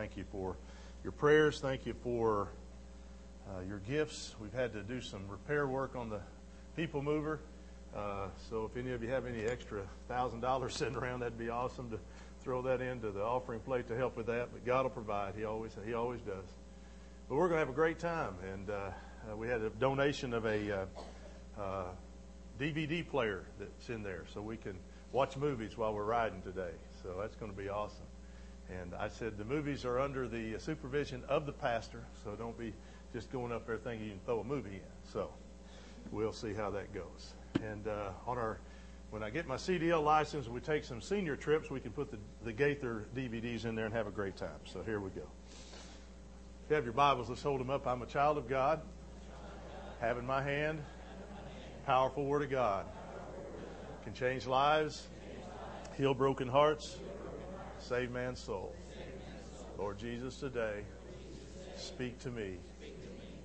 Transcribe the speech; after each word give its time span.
thank 0.00 0.16
you 0.16 0.24
for 0.32 0.56
your 1.02 1.12
prayers. 1.12 1.60
Thank 1.60 1.84
you 1.84 1.92
for 1.92 2.48
uh, 3.46 3.60
your 3.68 3.80
gifts. 3.80 4.34
We've 4.40 4.54
had 4.54 4.72
to 4.72 4.82
do 4.82 5.02
some 5.02 5.28
repair 5.28 5.66
work 5.66 5.94
on 5.94 6.08
the 6.08 6.20
people 6.74 7.02
mover. 7.02 7.38
Uh, 7.94 8.28
so 8.48 8.64
if 8.64 8.82
any 8.82 8.92
of 8.92 9.02
you 9.02 9.10
have 9.10 9.26
any 9.26 9.44
extra 9.44 9.82
thousand 10.08 10.40
dollars 10.40 10.74
sitting 10.78 10.96
around, 10.96 11.20
that'd 11.20 11.36
be 11.36 11.50
awesome 11.50 11.90
to 11.90 11.98
throw 12.42 12.62
that 12.62 12.80
into 12.80 13.10
the 13.10 13.22
offering 13.22 13.60
plate 13.60 13.88
to 13.88 13.94
help 13.94 14.16
with 14.16 14.24
that. 14.24 14.48
But 14.50 14.64
God 14.64 14.84
will 14.84 14.90
provide. 14.90 15.34
He 15.36 15.44
always 15.44 15.72
He 15.84 15.92
always 15.92 16.22
does. 16.22 16.46
But 17.28 17.34
we're 17.34 17.48
going 17.48 17.60
to 17.60 17.66
have 17.66 17.68
a 17.68 17.74
great 17.74 17.98
time, 17.98 18.36
and 18.54 18.70
uh, 18.70 18.72
uh, 19.30 19.36
we 19.36 19.48
had 19.48 19.60
a 19.60 19.68
donation 19.68 20.32
of 20.32 20.46
a 20.46 20.86
DVD 22.58 23.06
uh, 23.06 23.10
player 23.10 23.44
that's 23.58 23.90
in 23.90 24.02
there, 24.02 24.24
so 24.32 24.40
we 24.40 24.56
can 24.56 24.78
watch 25.12 25.36
movies 25.36 25.76
while 25.76 25.92
we're 25.92 26.04
riding 26.04 26.40
today. 26.40 26.72
So 27.02 27.16
that's 27.20 27.36
going 27.36 27.52
to 27.52 27.58
be 27.58 27.68
awesome. 27.68 28.06
And 28.78 28.94
I 28.94 29.08
said 29.08 29.36
the 29.36 29.44
movies 29.44 29.84
are 29.84 29.98
under 29.98 30.28
the 30.28 30.58
supervision 30.58 31.22
of 31.28 31.46
the 31.46 31.52
pastor, 31.52 32.04
so 32.22 32.34
don't 32.36 32.56
be 32.58 32.72
just 33.12 33.30
going 33.32 33.52
up 33.52 33.66
there 33.66 33.78
thinking 33.78 34.06
you 34.06 34.12
can 34.12 34.20
throw 34.24 34.40
a 34.40 34.44
movie 34.44 34.76
in. 34.76 35.10
So 35.12 35.30
we'll 36.12 36.32
see 36.32 36.54
how 36.54 36.70
that 36.70 36.92
goes. 36.94 37.34
And 37.64 37.88
uh, 37.88 38.10
on 38.26 38.38
our, 38.38 38.58
when 39.10 39.22
I 39.22 39.30
get 39.30 39.46
my 39.46 39.56
CDL 39.56 40.04
license, 40.04 40.48
we 40.48 40.60
take 40.60 40.84
some 40.84 41.00
senior 41.00 41.34
trips. 41.34 41.70
We 41.70 41.80
can 41.80 41.90
put 41.90 42.10
the, 42.10 42.18
the 42.44 42.52
Gaither 42.52 43.06
DVDs 43.14 43.64
in 43.64 43.74
there 43.74 43.86
and 43.86 43.94
have 43.94 44.06
a 44.06 44.12
great 44.12 44.36
time. 44.36 44.60
So 44.64 44.82
here 44.82 45.00
we 45.00 45.10
go. 45.10 45.22
If 46.64 46.70
you 46.70 46.76
have 46.76 46.84
your 46.84 46.92
Bibles, 46.92 47.28
let's 47.28 47.42
hold 47.42 47.60
them 47.60 47.70
up. 47.70 47.86
I'm 47.86 48.02
a 48.02 48.06
child 48.06 48.38
of 48.38 48.48
God. 48.48 48.80
Have 50.00 50.16
in 50.16 50.26
my 50.26 50.42
hand, 50.42 50.80
powerful 51.84 52.24
Word 52.24 52.42
of 52.42 52.50
God. 52.50 52.86
Can 54.04 54.14
change 54.14 54.46
lives, 54.46 55.08
heal 55.98 56.14
broken 56.14 56.48
hearts, 56.48 56.96
save 57.80 58.10
man's 58.10 58.40
soul. 58.40 58.74
Lord 59.78 59.98
Jesus, 59.98 60.36
today, 60.36 60.84
speak 61.76 62.18
to 62.20 62.30
me. 62.30 62.58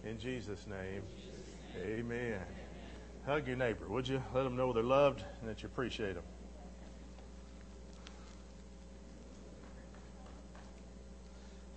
In 0.04 0.20
Jesus' 0.20 0.68
name, 0.68 1.02
amen. 1.84 2.42
Hug 3.26 3.48
your 3.48 3.58
neighbor, 3.58 3.88
would 3.88 4.08
you? 4.08 4.22
Let 4.34 4.44
them 4.44 4.56
know 4.56 4.72
they're 4.72 4.84
loved 4.84 5.24
and 5.42 5.50
that 5.50 5.64
you 5.64 5.68
appreciate 5.68 6.14
them. 6.14 6.24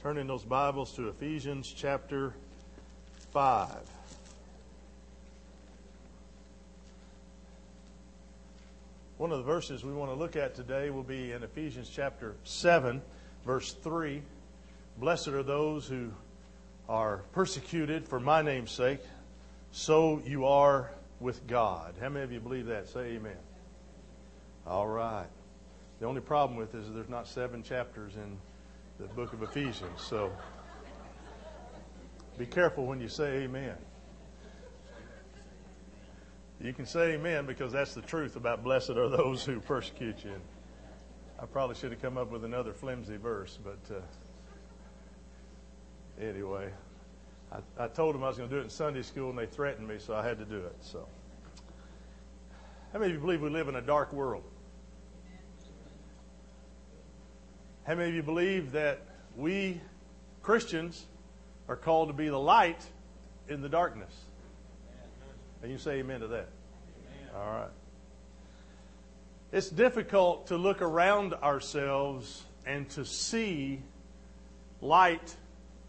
Turn 0.03 0.19
in 0.19 0.27
those 0.27 0.45
Bibles 0.45 0.93
to 0.95 1.09
Ephesians 1.09 1.73
chapter 1.75 2.35
5. 3.33 3.98
One 9.19 9.33
of 9.33 9.39
the 9.39 9.45
verses 9.45 9.85
we 9.85 9.93
want 9.93 10.13
to 10.13 10.15
look 10.15 10.37
at 10.37 10.55
today 10.55 10.91
will 10.91 11.03
be 11.03 11.33
in 11.33 11.43
Ephesians 11.43 11.91
chapter 11.93 12.37
7, 12.45 13.03
verse 13.45 13.73
3. 13.73 14.23
Blessed 14.97 15.29
are 15.29 15.43
those 15.43 15.89
who 15.89 16.13
are 16.89 17.25
persecuted 17.33 18.07
for 18.07 18.21
my 18.21 18.43
name's 18.43 18.71
sake, 18.71 19.01
so 19.73 20.23
you 20.25 20.47
are 20.47 20.93
with 21.19 21.45
God. 21.49 21.97
How 22.01 22.11
many 22.11 22.23
of 22.27 22.31
you 22.31 22.39
believe 22.39 22.67
that? 22.67 22.87
Say 22.87 23.17
amen. 23.17 23.37
All 24.69 24.87
right. 24.87 25.27
The 25.99 26.07
only 26.07 26.21
problem 26.21 26.57
with 26.57 26.71
this 26.71 26.87
is 26.87 26.95
there's 26.95 27.09
not 27.09 27.27
seven 27.27 27.65
chapters 27.65 28.15
in 28.15 28.39
the 29.01 29.13
book 29.15 29.33
of 29.33 29.43
Ephesians, 29.43 30.01
so 30.01 30.31
be 32.39 32.47
careful 32.47 32.87
when 32.87 33.01
you 33.01 33.09
say 33.09 33.43
amen. 33.43 33.75
You 36.61 36.73
can 36.73 36.87
say 36.87 37.13
amen 37.13 37.47
because 37.47 37.73
that's 37.73 37.95
the 37.95 38.03
truth 38.03 38.35
about 38.35 38.65
blessed 38.65 38.91
are 38.91 39.09
those 39.09 39.45
who 39.45 39.61
persecute 39.61 40.25
you. 40.25 40.35
I 41.41 41.47
probably 41.47 41.77
should 41.77 41.93
have 41.93 42.03
come 42.03 42.19
up 42.19 42.33
with 42.33 42.45
another 42.45 42.73
flimsy 42.73 43.17
verse, 43.17 43.57
but 43.63 43.79
uh, 43.95 44.01
anyway, 46.21 46.71
I, 47.53 47.85
I 47.85 47.87
told 47.87 48.17
them 48.17 48.25
I 48.25 48.29
was 48.29 48.39
going 48.39 48.51
to 48.51 48.55
do 48.57 48.61
it 48.61 48.65
in 48.65 48.71
Sunday 48.71 49.03
school, 49.03 49.31
and 49.31 49.39
they 49.39 49.47
threatened 49.47 49.87
me, 49.87 49.99
so 50.01 50.17
I 50.17 50.27
had 50.27 50.39
to 50.39 50.45
do 50.45 50.57
it. 50.57 50.75
So, 50.81 51.07
how 52.93 52.99
many 52.99 53.13
of 53.13 53.17
you 53.17 53.21
believe 53.21 53.41
we 53.41 53.51
live 53.51 53.69
in 53.69 53.77
a 53.77 53.83
dark 53.83 54.13
world? 54.13 54.43
How 57.87 57.95
many 57.95 58.09
of 58.09 58.17
you 58.17 58.23
believe 58.25 58.73
that 58.73 59.03
we 59.37 59.81
Christians 60.43 61.07
are 61.69 61.77
called 61.77 62.09
to 62.09 62.15
be 62.15 62.29
the 62.29 62.39
light 62.39 62.85
in 63.49 63.63
the 63.63 63.69
darkness? 63.69 64.13
And 65.63 65.73
you 65.73 65.79
say 65.79 65.99
amen 65.99 66.21
to 66.21 66.29
that. 66.29 66.49
Amen. 66.49 67.35
All 67.35 67.53
right. 67.53 67.71
It's 69.51 69.71
difficult 69.71 70.49
to 70.49 70.57
look 70.57 70.83
around 70.83 71.35
ourselves 71.35 72.45
and 72.67 72.89
to 72.91 73.05
see 73.05 73.83
light 74.81 75.35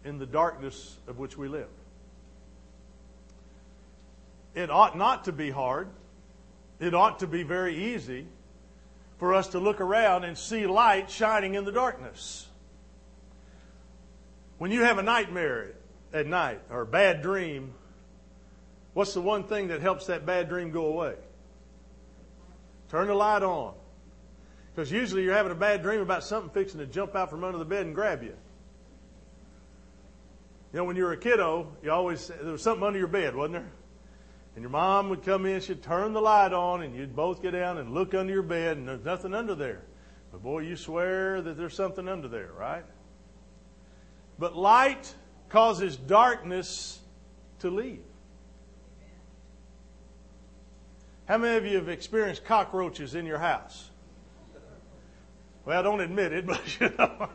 in 0.04 0.18
the 0.18 0.26
darkness 0.26 0.96
of 1.06 1.18
which 1.18 1.36
we 1.36 1.46
live. 1.48 1.68
It 4.54 4.70
ought 4.70 4.96
not 4.96 5.24
to 5.24 5.32
be 5.32 5.50
hard. 5.50 5.88
It 6.80 6.94
ought 6.94 7.18
to 7.20 7.26
be 7.26 7.42
very 7.42 7.94
easy 7.94 8.26
for 9.18 9.34
us 9.34 9.48
to 9.48 9.58
look 9.58 9.80
around 9.80 10.24
and 10.24 10.36
see 10.36 10.66
light 10.66 11.10
shining 11.10 11.54
in 11.54 11.64
the 11.66 11.72
darkness. 11.72 12.48
When 14.56 14.70
you 14.70 14.82
have 14.82 14.98
a 14.98 15.02
nightmare 15.02 15.74
at 16.12 16.26
night 16.26 16.60
or 16.70 16.82
a 16.82 16.86
bad 16.86 17.20
dream, 17.20 17.74
What's 18.92 19.14
the 19.14 19.20
one 19.20 19.44
thing 19.44 19.68
that 19.68 19.80
helps 19.80 20.06
that 20.06 20.26
bad 20.26 20.48
dream 20.48 20.70
go 20.70 20.86
away? 20.86 21.14
Turn 22.88 23.06
the 23.06 23.14
light 23.14 23.42
on. 23.42 23.74
Because 24.74 24.90
usually 24.90 25.22
you're 25.22 25.34
having 25.34 25.52
a 25.52 25.56
bad 25.56 25.82
dream 25.82 26.00
about 26.00 26.24
something 26.24 26.50
fixing 26.50 26.80
to 26.80 26.86
jump 26.86 27.14
out 27.14 27.30
from 27.30 27.44
under 27.44 27.58
the 27.58 27.64
bed 27.64 27.86
and 27.86 27.94
grab 27.94 28.22
you. 28.22 28.34
You 30.72 30.78
know, 30.78 30.84
when 30.84 30.96
you 30.96 31.04
were 31.04 31.12
a 31.12 31.16
kiddo, 31.16 31.72
you 31.82 31.90
always 31.90 32.28
there 32.28 32.52
was 32.52 32.62
something 32.62 32.84
under 32.84 32.98
your 32.98 33.08
bed, 33.08 33.34
wasn't 33.34 33.54
there? 33.54 33.72
And 34.54 34.62
your 34.62 34.70
mom 34.70 35.08
would 35.08 35.24
come 35.24 35.46
in, 35.46 35.60
she'd 35.60 35.82
turn 35.82 36.12
the 36.12 36.20
light 36.20 36.52
on, 36.52 36.82
and 36.82 36.94
you'd 36.94 37.14
both 37.14 37.42
get 37.42 37.52
down 37.52 37.78
and 37.78 37.92
look 37.92 38.14
under 38.14 38.32
your 38.32 38.42
bed, 38.42 38.76
and 38.76 38.86
there's 38.86 39.04
nothing 39.04 39.34
under 39.34 39.54
there. 39.54 39.82
But 40.32 40.42
boy, 40.42 40.60
you 40.60 40.76
swear 40.76 41.42
that 41.42 41.56
there's 41.56 41.74
something 41.74 42.08
under 42.08 42.28
there, 42.28 42.50
right? 42.56 42.84
But 44.38 44.56
light 44.56 45.12
causes 45.48 45.96
darkness 45.96 47.00
to 47.60 47.70
leave. 47.70 48.02
How 51.30 51.38
many 51.38 51.56
of 51.56 51.64
you 51.64 51.76
have 51.76 51.88
experienced 51.88 52.44
cockroaches 52.44 53.14
in 53.14 53.24
your 53.24 53.38
house? 53.38 53.90
Well, 55.64 55.80
don't 55.80 56.00
admit 56.00 56.32
it, 56.32 56.44
but 56.48 56.80
you 56.80 56.92
know. 56.98 57.28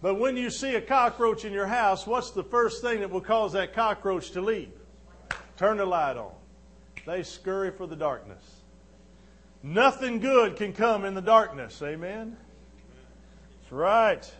but 0.00 0.14
when 0.14 0.36
you 0.36 0.48
see 0.50 0.76
a 0.76 0.80
cockroach 0.80 1.44
in 1.44 1.52
your 1.52 1.66
house, 1.66 2.06
what's 2.06 2.30
the 2.30 2.44
first 2.44 2.82
thing 2.82 3.00
that 3.00 3.10
will 3.10 3.20
cause 3.20 3.54
that 3.54 3.74
cockroach 3.74 4.30
to 4.30 4.40
leave? 4.40 4.70
Turn 5.56 5.78
the 5.78 5.86
light 5.86 6.16
on. 6.16 6.34
They 7.04 7.24
scurry 7.24 7.72
for 7.72 7.88
the 7.88 7.96
darkness. 7.96 8.44
Nothing 9.64 10.20
good 10.20 10.54
can 10.54 10.72
come 10.72 11.04
in 11.04 11.14
the 11.14 11.20
darkness. 11.20 11.82
Amen? 11.82 12.36
That's 13.60 13.72
right. 13.72 14.32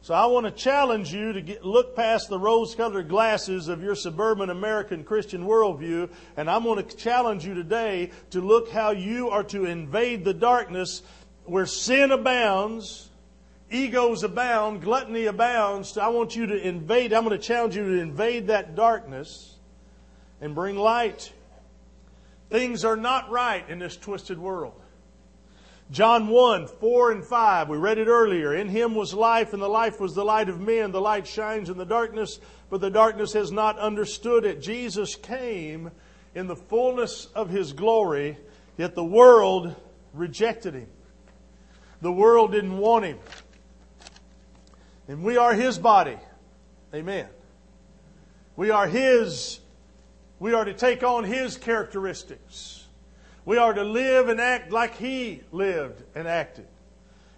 So 0.00 0.14
I 0.14 0.26
want 0.26 0.46
to 0.46 0.52
challenge 0.52 1.12
you 1.12 1.32
to 1.32 1.42
get, 1.42 1.64
look 1.64 1.96
past 1.96 2.28
the 2.28 2.38
rose 2.38 2.74
colored 2.74 3.08
glasses 3.08 3.68
of 3.68 3.82
your 3.82 3.94
suburban 3.94 4.48
American 4.48 5.04
Christian 5.04 5.44
worldview, 5.44 6.08
and 6.36 6.48
I'm 6.48 6.62
going 6.62 6.84
to 6.84 6.96
challenge 6.96 7.44
you 7.44 7.54
today 7.54 8.12
to 8.30 8.40
look 8.40 8.70
how 8.70 8.92
you 8.92 9.28
are 9.30 9.44
to 9.44 9.66
invade 9.66 10.24
the 10.24 10.32
darkness 10.32 11.02
where 11.44 11.66
sin 11.66 12.12
abounds, 12.12 13.10
egos 13.70 14.22
abound, 14.22 14.82
gluttony 14.82 15.26
abounds. 15.26 15.98
I 15.98 16.08
want 16.08 16.36
you 16.36 16.46
to 16.46 16.56
invade, 16.56 17.12
I'm 17.12 17.24
going 17.24 17.38
to 17.38 17.44
challenge 17.44 17.76
you 17.76 17.84
to 17.84 18.00
invade 18.00 18.46
that 18.46 18.76
darkness 18.76 19.56
and 20.40 20.54
bring 20.54 20.76
light. 20.76 21.32
Things 22.50 22.84
are 22.84 22.96
not 22.96 23.30
right 23.30 23.68
in 23.68 23.78
this 23.78 23.96
twisted 23.96 24.38
world. 24.38 24.80
John 25.90 26.28
1, 26.28 26.66
4 26.66 27.12
and 27.12 27.24
5, 27.24 27.68
we 27.70 27.78
read 27.78 27.96
it 27.96 28.08
earlier. 28.08 28.54
In 28.54 28.68
him 28.68 28.94
was 28.94 29.14
life, 29.14 29.54
and 29.54 29.62
the 29.62 29.68
life 29.68 30.00
was 30.00 30.14
the 30.14 30.24
light 30.24 30.50
of 30.50 30.60
men. 30.60 30.92
The 30.92 31.00
light 31.00 31.26
shines 31.26 31.70
in 31.70 31.78
the 31.78 31.86
darkness, 31.86 32.40
but 32.68 32.82
the 32.82 32.90
darkness 32.90 33.32
has 33.32 33.50
not 33.50 33.78
understood 33.78 34.44
it. 34.44 34.60
Jesus 34.60 35.14
came 35.14 35.90
in 36.34 36.46
the 36.46 36.56
fullness 36.56 37.26
of 37.34 37.48
his 37.48 37.72
glory, 37.72 38.36
yet 38.76 38.94
the 38.94 39.04
world 39.04 39.74
rejected 40.12 40.74
him. 40.74 40.88
The 42.02 42.12
world 42.12 42.52
didn't 42.52 42.76
want 42.76 43.06
him. 43.06 43.18
And 45.08 45.24
we 45.24 45.38
are 45.38 45.54
his 45.54 45.78
body. 45.78 46.18
Amen. 46.94 47.28
We 48.56 48.70
are 48.70 48.86
his, 48.86 49.60
we 50.38 50.52
are 50.52 50.66
to 50.66 50.74
take 50.74 51.02
on 51.02 51.24
his 51.24 51.56
characteristics. 51.56 52.77
We 53.48 53.56
are 53.56 53.72
to 53.72 53.82
live 53.82 54.28
and 54.28 54.42
act 54.42 54.72
like 54.72 54.96
He 54.96 55.40
lived 55.52 56.02
and 56.14 56.28
acted. 56.28 56.66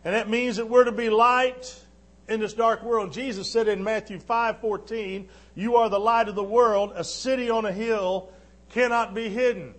And 0.05 0.13
that 0.13 0.29
means 0.29 0.57
that 0.57 0.69
we're 0.69 0.83
to 0.83 0.91
be 0.91 1.09
light 1.09 1.81
in 2.29 2.41
this 2.41 2.53
dark 2.53 2.83
world. 2.83 3.13
Jesus 3.13 3.49
said 3.49 3.69
in 3.69 3.85
Matthew 3.85 4.19
5:14, 4.19 5.29
"You 5.55 5.77
are 5.77 5.89
the 5.89 6.01
light 6.01 6.29
of 6.29 6.35
the 6.35 6.43
world. 6.43 6.91
A 6.97 7.05
city 7.05 7.49
on 7.49 7.65
a 7.65 7.71
hill 7.71 8.29
cannot 8.71 9.15
be 9.15 9.29
hidden." 9.29 9.77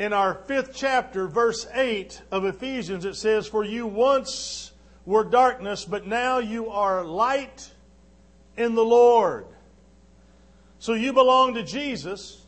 In 0.00 0.12
our 0.12 0.34
5th 0.34 0.72
chapter, 0.74 1.28
verse 1.28 1.68
8 1.72 2.22
of 2.32 2.44
Ephesians, 2.44 3.04
it 3.04 3.14
says, 3.14 3.46
"For 3.46 3.62
you 3.62 3.86
once 3.86 4.72
were 5.06 5.22
darkness, 5.22 5.84
but 5.84 6.04
now 6.04 6.38
you 6.38 6.68
are 6.68 7.04
light 7.04 7.70
in 8.56 8.74
the 8.74 8.84
Lord. 8.84 9.46
So 10.80 10.94
you 10.94 11.12
belong 11.12 11.54
to 11.54 11.62
Jesus, 11.62 12.43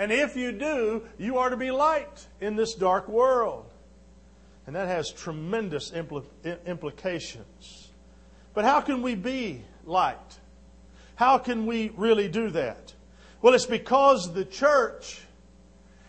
and 0.00 0.10
if 0.10 0.34
you 0.34 0.50
do, 0.50 1.02
you 1.18 1.36
are 1.36 1.50
to 1.50 1.58
be 1.58 1.70
light 1.70 2.26
in 2.40 2.56
this 2.56 2.74
dark 2.74 3.06
world. 3.06 3.70
And 4.66 4.74
that 4.74 4.88
has 4.88 5.12
tremendous 5.12 5.90
impl- 5.90 6.24
implications. 6.64 7.90
But 8.54 8.64
how 8.64 8.80
can 8.80 9.02
we 9.02 9.14
be 9.14 9.62
light? 9.84 10.38
How 11.16 11.36
can 11.36 11.66
we 11.66 11.92
really 11.98 12.28
do 12.28 12.48
that? 12.48 12.94
Well, 13.42 13.52
it's 13.52 13.66
because 13.66 14.32
the 14.32 14.46
church 14.46 15.20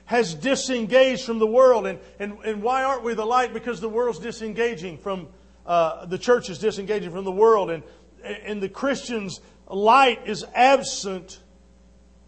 has 0.05 0.35
disengaged 0.35 1.25
from 1.25 1.39
the 1.39 1.47
world. 1.47 1.85
And, 1.85 1.99
and, 2.17 2.37
and 2.45 2.63
why 2.63 2.83
aren't 2.83 3.03
we 3.03 3.13
the 3.13 3.25
light? 3.25 3.53
Because 3.53 3.81
the 3.81 3.89
world's 3.89 4.19
disengaging 4.19 4.99
from, 4.99 5.27
uh, 5.65 6.05
the 6.05 6.17
church 6.17 6.49
is 6.49 6.59
disengaging 6.59 7.11
from 7.11 7.25
the 7.25 7.31
world. 7.31 7.69
And, 7.69 7.83
and 8.23 8.63
the 8.63 8.69
Christian's 8.69 9.41
light 9.67 10.21
is 10.27 10.45
absent 10.55 11.41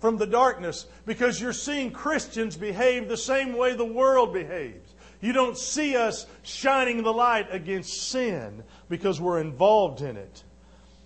from 0.04 0.18
the 0.18 0.28
darkness 0.28 0.86
because 1.06 1.40
you're 1.40 1.54
seeing 1.54 1.90
Christians 1.90 2.58
behave 2.58 3.08
the 3.08 3.16
same 3.16 3.56
way 3.56 3.74
the 3.74 3.86
world 3.86 4.34
behaves. 4.34 4.96
You 5.22 5.32
don't 5.32 5.58
see 5.58 5.96
us 5.96 6.28
shining 6.42 7.04
the 7.04 7.14
light 7.14 7.48
against 7.52 8.10
sin 8.10 8.66
because 8.90 9.22
we're 9.22 9.40
involved 9.40 10.02
in 10.02 10.18
it. 10.18 10.44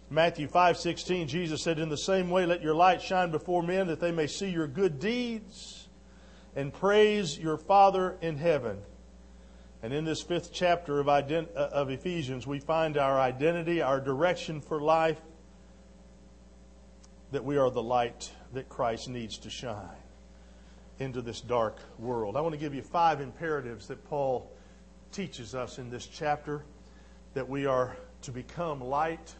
Matthew 0.09 0.47
5:16 0.47 1.27
Jesus 1.27 1.61
said 1.61 1.77
in 1.77 1.89
the 1.89 1.95
same 1.95 2.31
way 2.31 2.47
let 2.47 2.63
your 2.63 2.73
light 2.73 2.99
shine 2.99 3.29
before 3.29 3.61
men 3.61 3.85
that 3.85 3.99
they 3.99 4.11
may 4.11 4.25
see 4.25 4.49
your 4.49 4.65
good 4.65 4.99
deeds 4.99 5.89
and 6.55 6.73
praise 6.73 7.37
your 7.37 7.59
Father 7.59 8.17
in 8.19 8.37
heaven. 8.37 8.81
And 9.83 9.93
in 9.93 10.05
this 10.05 10.23
fifth 10.23 10.51
chapter 10.51 10.99
of, 10.99 11.07
uh, 11.07 11.43
of 11.55 11.91
Ephesians, 11.91 12.47
we 12.47 12.59
find 12.59 12.97
our 12.97 13.19
identity, 13.19 13.79
our 13.79 14.01
direction 14.01 14.59
for 14.59 14.81
life, 14.81 15.21
that 17.29 17.45
we 17.45 17.57
are 17.57 17.69
the 17.69 17.83
light 17.83 18.31
that 18.53 18.69
Christ 18.69 19.09
needs 19.09 19.37
to 19.39 19.49
shine 19.49 19.97
into 20.99 21.21
this 21.21 21.41
dark 21.41 21.77
world. 21.99 22.35
I 22.35 22.41
want 22.41 22.53
to 22.53 22.59
give 22.59 22.73
you 22.73 22.81
five 22.81 23.21
imperatives 23.21 23.87
that 23.87 24.03
Paul 24.05 24.51
teaches 25.11 25.55
us 25.55 25.77
in 25.77 25.89
this 25.89 26.05
chapter 26.05 26.63
that 27.33 27.47
we 27.47 27.65
are 27.65 27.95
to 28.23 28.31
become 28.31 28.81
light 28.81 29.33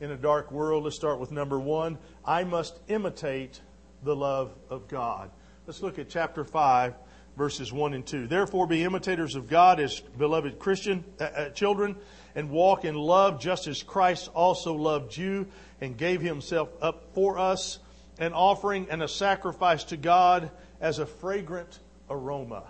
in 0.00 0.10
a 0.10 0.16
dark 0.16 0.50
world. 0.50 0.84
Let's 0.84 0.96
start 0.96 1.18
with 1.20 1.30
number 1.30 1.58
one 1.58 1.98
I 2.24 2.44
must 2.44 2.78
imitate 2.88 3.60
the 4.02 4.14
love 4.14 4.54
of 4.70 4.88
God. 4.88 5.30
Let's 5.66 5.82
look 5.82 5.98
at 5.98 6.08
chapter 6.08 6.44
5, 6.44 6.94
verses 7.36 7.72
1 7.72 7.94
and 7.94 8.06
2. 8.06 8.26
Therefore, 8.26 8.66
be 8.66 8.84
imitators 8.84 9.34
of 9.34 9.48
God 9.48 9.80
as 9.80 10.00
beloved 10.00 10.58
Christian 10.58 11.04
uh, 11.20 11.24
uh, 11.24 11.48
children, 11.50 11.96
and 12.34 12.50
walk 12.50 12.84
in 12.84 12.94
love 12.94 13.40
just 13.40 13.66
as 13.66 13.82
Christ 13.82 14.30
also 14.34 14.74
loved 14.74 15.16
you 15.16 15.46
and 15.80 15.96
gave 15.96 16.20
himself 16.20 16.68
up 16.80 17.14
for 17.14 17.38
us, 17.38 17.78
an 18.18 18.32
offering 18.32 18.86
and 18.90 19.02
a 19.02 19.08
sacrifice 19.08 19.84
to 19.84 19.96
God 19.96 20.50
as 20.80 20.98
a 20.98 21.06
fragrant 21.06 21.78
aroma. 22.10 22.64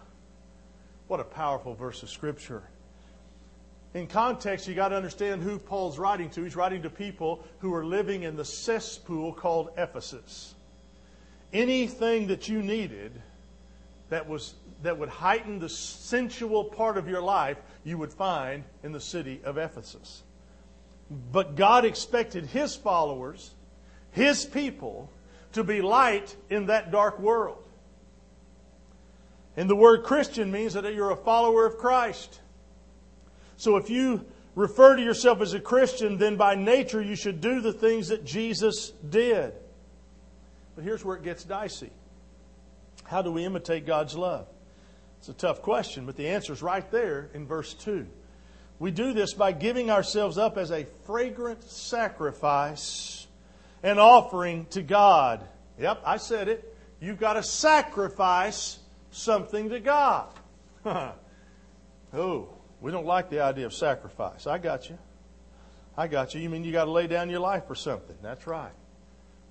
What 1.06 1.20
a 1.20 1.24
powerful 1.24 1.74
verse 1.74 2.02
of 2.02 2.10
Scripture. 2.10 2.62
In 3.94 4.06
context, 4.06 4.68
you 4.68 4.74
got 4.74 4.88
to 4.88 4.96
understand 4.96 5.42
who 5.42 5.58
Paul's 5.58 5.98
writing 5.98 6.28
to. 6.30 6.42
He's 6.42 6.56
writing 6.56 6.82
to 6.82 6.90
people 6.90 7.44
who 7.60 7.72
are 7.74 7.84
living 7.84 8.24
in 8.24 8.36
the 8.36 8.44
cesspool 8.44 9.32
called 9.32 9.70
Ephesus 9.78 10.54
anything 11.52 12.28
that 12.28 12.48
you 12.48 12.62
needed 12.62 13.12
that 14.10 14.28
was 14.28 14.54
that 14.82 14.96
would 14.96 15.08
heighten 15.08 15.58
the 15.58 15.68
sensual 15.68 16.64
part 16.64 16.96
of 16.96 17.08
your 17.08 17.20
life 17.20 17.58
you 17.84 17.98
would 17.98 18.12
find 18.12 18.62
in 18.84 18.92
the 18.92 19.00
city 19.00 19.40
of 19.42 19.58
Ephesus. 19.58 20.22
But 21.32 21.56
God 21.56 21.84
expected 21.84 22.46
his 22.46 22.76
followers, 22.76 23.54
his 24.12 24.44
people, 24.44 25.10
to 25.58 25.64
be 25.64 25.82
light 25.82 26.34
in 26.50 26.66
that 26.66 26.90
dark 26.90 27.18
world. 27.20 27.62
And 29.56 29.68
the 29.68 29.76
word 29.76 30.04
Christian 30.04 30.50
means 30.50 30.74
that 30.74 30.92
you're 30.94 31.10
a 31.10 31.16
follower 31.16 31.66
of 31.66 31.78
Christ. 31.78 32.40
So 33.56 33.76
if 33.76 33.90
you 33.90 34.24
refer 34.54 34.96
to 34.96 35.02
yourself 35.02 35.40
as 35.40 35.54
a 35.54 35.60
Christian, 35.60 36.18
then 36.18 36.36
by 36.36 36.54
nature 36.54 37.02
you 37.02 37.16
should 37.16 37.40
do 37.40 37.60
the 37.60 37.72
things 37.72 38.08
that 38.08 38.24
Jesus 38.24 38.90
did. 38.90 39.52
But 40.74 40.84
here's 40.84 41.04
where 41.04 41.16
it 41.16 41.24
gets 41.24 41.44
dicey. 41.44 41.90
How 43.04 43.22
do 43.22 43.32
we 43.32 43.44
imitate 43.44 43.86
God's 43.86 44.16
love? 44.16 44.46
It's 45.18 45.28
a 45.28 45.32
tough 45.32 45.62
question, 45.62 46.06
but 46.06 46.16
the 46.16 46.28
answer 46.28 46.52
is 46.52 46.62
right 46.62 46.88
there 46.90 47.28
in 47.34 47.46
verse 47.46 47.74
2. 47.74 48.06
We 48.78 48.92
do 48.92 49.12
this 49.12 49.34
by 49.34 49.52
giving 49.52 49.90
ourselves 49.90 50.38
up 50.38 50.56
as 50.56 50.70
a 50.70 50.86
fragrant 51.04 51.64
sacrifice 51.64 53.27
and 53.82 53.98
offering 53.98 54.66
to 54.70 54.82
God. 54.82 55.46
Yep, 55.78 56.02
I 56.04 56.16
said 56.16 56.48
it. 56.48 56.76
You've 57.00 57.20
got 57.20 57.34
to 57.34 57.42
sacrifice 57.42 58.78
something 59.10 59.70
to 59.70 59.80
God. 59.80 60.28
oh, 60.84 62.48
we 62.80 62.90
don't 62.90 63.06
like 63.06 63.30
the 63.30 63.40
idea 63.40 63.66
of 63.66 63.74
sacrifice. 63.74 64.46
I 64.46 64.58
got 64.58 64.90
you. 64.90 64.98
I 65.96 66.08
got 66.08 66.34
you. 66.34 66.40
You 66.40 66.48
mean 66.48 66.64
you 66.64 66.72
got 66.72 66.84
to 66.84 66.90
lay 66.90 67.06
down 67.06 67.30
your 67.30 67.40
life 67.40 67.66
for 67.66 67.74
something? 67.74 68.16
That's 68.22 68.46
right. 68.46 68.72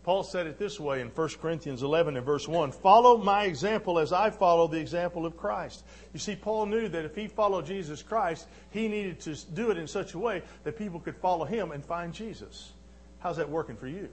Paul 0.04 0.24
said 0.24 0.48
it 0.48 0.58
this 0.58 0.80
way 0.80 1.02
in 1.02 1.10
1 1.10 1.30
Corinthians 1.42 1.84
11 1.84 2.16
and 2.16 2.26
verse 2.26 2.48
1 2.48 2.72
Follow 2.72 3.18
my 3.18 3.44
example 3.44 4.00
as 4.00 4.14
I 4.14 4.30
follow 4.30 4.66
the 4.68 4.80
example 4.80 5.26
of 5.26 5.36
Christ. 5.36 5.84
You 6.14 6.20
see, 6.20 6.34
Paul 6.34 6.68
knew 6.68 6.88
that 6.88 7.04
if 7.04 7.14
he 7.14 7.28
followed 7.28 7.66
Jesus 7.66 8.02
Christ, 8.02 8.48
he 8.72 8.88
needed 8.88 9.20
to 9.22 9.36
do 9.54 9.70
it 9.70 9.78
in 9.78 9.86
such 9.86 10.14
a 10.14 10.18
way 10.18 10.44
that 10.64 10.78
people 10.78 11.02
could 11.02 11.18
follow 11.18 11.44
him 11.44 11.72
and 11.72 11.84
find 11.84 12.14
Jesus. 12.14 12.72
How's 13.20 13.38
that 13.38 13.50
working 13.50 13.76
for 13.76 13.88
you? 13.88 14.10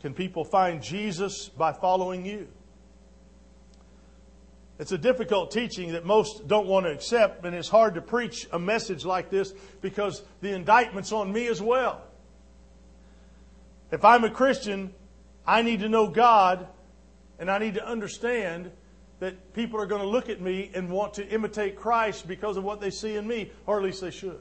Can 0.00 0.14
people 0.14 0.44
find 0.44 0.82
Jesus 0.82 1.48
by 1.48 1.72
following 1.72 2.24
you? 2.24 2.48
It's 4.78 4.92
a 4.92 4.98
difficult 4.98 5.50
teaching 5.50 5.92
that 5.92 6.04
most 6.04 6.46
don't 6.46 6.68
want 6.68 6.86
to 6.86 6.92
accept, 6.92 7.44
and 7.44 7.54
it's 7.54 7.68
hard 7.68 7.94
to 7.96 8.00
preach 8.00 8.46
a 8.52 8.60
message 8.60 9.04
like 9.04 9.28
this 9.28 9.52
because 9.80 10.22
the 10.40 10.54
indictment's 10.54 11.10
on 11.10 11.32
me 11.32 11.48
as 11.48 11.60
well. 11.60 12.02
If 13.90 14.04
I'm 14.04 14.22
a 14.22 14.30
Christian, 14.30 14.94
I 15.44 15.62
need 15.62 15.80
to 15.80 15.88
know 15.88 16.06
God 16.06 16.68
and 17.40 17.50
I 17.50 17.58
need 17.58 17.74
to 17.74 17.86
understand 17.86 18.70
that 19.20 19.52
people 19.52 19.80
are 19.80 19.86
going 19.86 20.02
to 20.02 20.08
look 20.08 20.28
at 20.28 20.40
me 20.40 20.70
and 20.74 20.90
want 20.90 21.14
to 21.14 21.26
imitate 21.26 21.74
Christ 21.74 22.28
because 22.28 22.56
of 22.56 22.62
what 22.62 22.80
they 22.80 22.90
see 22.90 23.16
in 23.16 23.26
me, 23.26 23.50
or 23.66 23.78
at 23.78 23.82
least 23.82 24.00
they 24.00 24.10
should. 24.10 24.40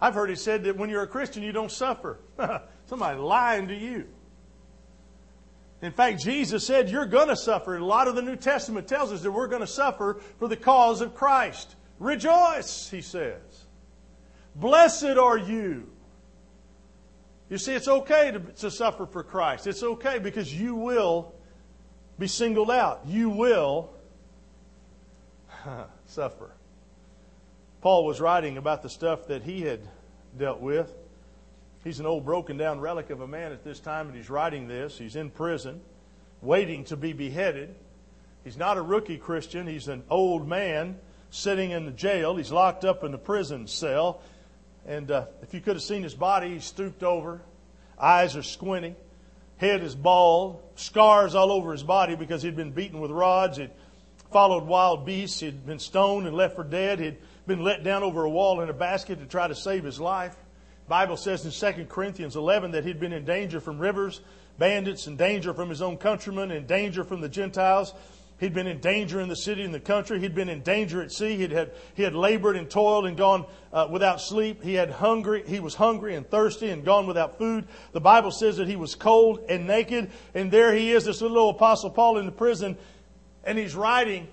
I've 0.00 0.14
heard 0.14 0.30
it 0.30 0.38
said 0.38 0.64
that 0.64 0.76
when 0.76 0.90
you're 0.90 1.02
a 1.02 1.08
Christian, 1.08 1.42
you 1.42 1.52
don't 1.52 1.70
suffer. 1.70 2.18
Somebody 2.86 3.18
lying 3.18 3.68
to 3.68 3.74
you. 3.74 4.06
In 5.82 5.92
fact, 5.92 6.20
Jesus 6.20 6.66
said 6.66 6.90
you're 6.90 7.06
going 7.06 7.28
to 7.28 7.36
suffer. 7.36 7.76
A 7.76 7.84
lot 7.84 8.08
of 8.08 8.14
the 8.14 8.22
New 8.22 8.36
Testament 8.36 8.86
tells 8.86 9.12
us 9.12 9.22
that 9.22 9.30
we're 9.30 9.48
going 9.48 9.60
to 9.60 9.66
suffer 9.66 10.20
for 10.38 10.48
the 10.48 10.56
cause 10.56 11.00
of 11.00 11.14
Christ. 11.14 11.76
Rejoice, 11.98 12.88
he 12.88 13.00
says. 13.00 13.66
Blessed 14.54 15.16
are 15.16 15.38
you 15.38 15.86
you 17.50 17.58
see, 17.58 17.72
it's 17.72 17.88
okay 17.88 18.30
to, 18.30 18.38
to 18.38 18.70
suffer 18.70 19.06
for 19.06 19.24
Christ. 19.24 19.66
It's 19.66 19.82
okay 19.82 20.20
because 20.20 20.54
you 20.54 20.76
will 20.76 21.34
be 22.16 22.28
singled 22.28 22.70
out. 22.70 23.02
You 23.06 23.28
will 23.28 23.90
suffer. 26.06 26.52
Paul 27.80 28.04
was 28.04 28.20
writing 28.20 28.58
about 28.58 28.82
the 28.82 28.90
stuff 28.90 29.28
that 29.28 29.42
he 29.42 29.62
had 29.62 29.80
dealt 30.38 30.60
with. 30.60 30.94
He's 31.82 31.98
an 31.98 32.06
old 32.06 32.24
broken 32.24 32.56
down 32.56 32.80
relic 32.80 33.10
of 33.10 33.20
a 33.20 33.26
man 33.26 33.52
at 33.52 33.64
this 33.64 33.80
time, 33.80 34.08
and 34.08 34.16
he's 34.16 34.28
writing 34.28 34.68
this. 34.68 34.98
He's 34.98 35.16
in 35.16 35.30
prison, 35.30 35.80
waiting 36.42 36.84
to 36.84 36.96
be 36.96 37.14
beheaded. 37.14 37.74
He's 38.44 38.56
not 38.56 38.76
a 38.76 38.82
rookie 38.82 39.16
Christian, 39.16 39.66
he's 39.66 39.88
an 39.88 40.02
old 40.10 40.46
man 40.46 40.98
sitting 41.30 41.70
in 41.70 41.86
the 41.86 41.90
jail. 41.90 42.36
He's 42.36 42.52
locked 42.52 42.84
up 42.84 43.04
in 43.04 43.12
the 43.12 43.18
prison 43.18 43.66
cell. 43.66 44.20
And 44.86 45.10
uh, 45.10 45.26
if 45.42 45.54
you 45.54 45.60
could 45.60 45.76
have 45.76 45.82
seen 45.82 46.02
his 46.02 46.14
body, 46.14 46.54
he's 46.54 46.64
stooped 46.64 47.02
over. 47.02 47.40
Eyes 47.98 48.36
are 48.36 48.42
squinty, 48.42 48.94
Head 49.60 49.82
is 49.82 49.94
bald. 49.94 50.62
Scars 50.76 51.34
all 51.34 51.52
over 51.52 51.72
his 51.72 51.82
body 51.82 52.16
because 52.16 52.42
he'd 52.42 52.56
been 52.56 52.72
beaten 52.72 52.98
with 52.98 53.10
rods. 53.10 53.58
He'd 53.58 53.70
followed 54.32 54.64
wild 54.64 55.04
beasts. 55.04 55.40
He'd 55.40 55.66
been 55.66 55.78
stoned 55.78 56.26
and 56.26 56.34
left 56.34 56.56
for 56.56 56.64
dead. 56.64 56.98
He'd 56.98 57.18
been 57.46 57.62
let 57.62 57.82
down 57.82 58.02
over 58.02 58.24
a 58.24 58.30
wall 58.30 58.60
in 58.60 58.68
a 58.68 58.74
basket 58.74 59.18
to 59.20 59.26
try 59.26 59.48
to 59.48 59.54
save 59.54 59.84
his 59.84 60.00
life. 60.00 60.36
Bible 60.88 61.16
says 61.16 61.44
in 61.44 61.74
2 61.74 61.84
Corinthians 61.86 62.34
11 62.34 62.72
that 62.72 62.84
he'd 62.84 62.98
been 62.98 63.12
in 63.12 63.24
danger 63.24 63.60
from 63.60 63.78
rivers, 63.78 64.20
bandits, 64.58 65.06
in 65.06 65.16
danger 65.16 65.54
from 65.54 65.68
his 65.68 65.80
own 65.80 65.96
countrymen, 65.96 66.50
in 66.50 66.66
danger 66.66 67.04
from 67.04 67.20
the 67.20 67.28
Gentiles. 67.28 67.94
He'd 68.40 68.54
been 68.54 68.66
in 68.66 68.80
danger 68.80 69.20
in 69.20 69.28
the 69.28 69.36
city 69.36 69.62
and 69.62 69.72
the 69.72 69.78
country. 69.78 70.18
He'd 70.18 70.34
been 70.34 70.48
in 70.48 70.62
danger 70.62 71.02
at 71.02 71.12
sea. 71.12 71.36
He'd 71.36 71.52
had, 71.52 71.72
he 71.94 72.02
had 72.02 72.14
labored 72.14 72.56
and 72.56 72.68
toiled 72.70 73.06
and 73.06 73.16
gone 73.16 73.44
uh, 73.70 73.86
without 73.90 74.20
sleep. 74.20 74.62
He 74.62 74.74
had 74.74 74.90
hungry. 74.90 75.44
He 75.46 75.60
was 75.60 75.74
hungry 75.74 76.16
and 76.16 76.28
thirsty 76.28 76.70
and 76.70 76.82
gone 76.82 77.06
without 77.06 77.36
food. 77.36 77.68
The 77.92 78.00
Bible 78.00 78.30
says 78.30 78.56
that 78.56 78.66
he 78.66 78.76
was 78.76 78.94
cold 78.94 79.44
and 79.48 79.66
naked. 79.66 80.10
And 80.34 80.50
there 80.50 80.74
he 80.74 80.90
is, 80.90 81.04
this 81.04 81.20
little 81.20 81.50
apostle 81.50 81.90
Paul 81.90 82.16
in 82.16 82.24
the 82.24 82.32
prison, 82.32 82.78
and 83.44 83.58
he's 83.58 83.74
writing 83.74 84.26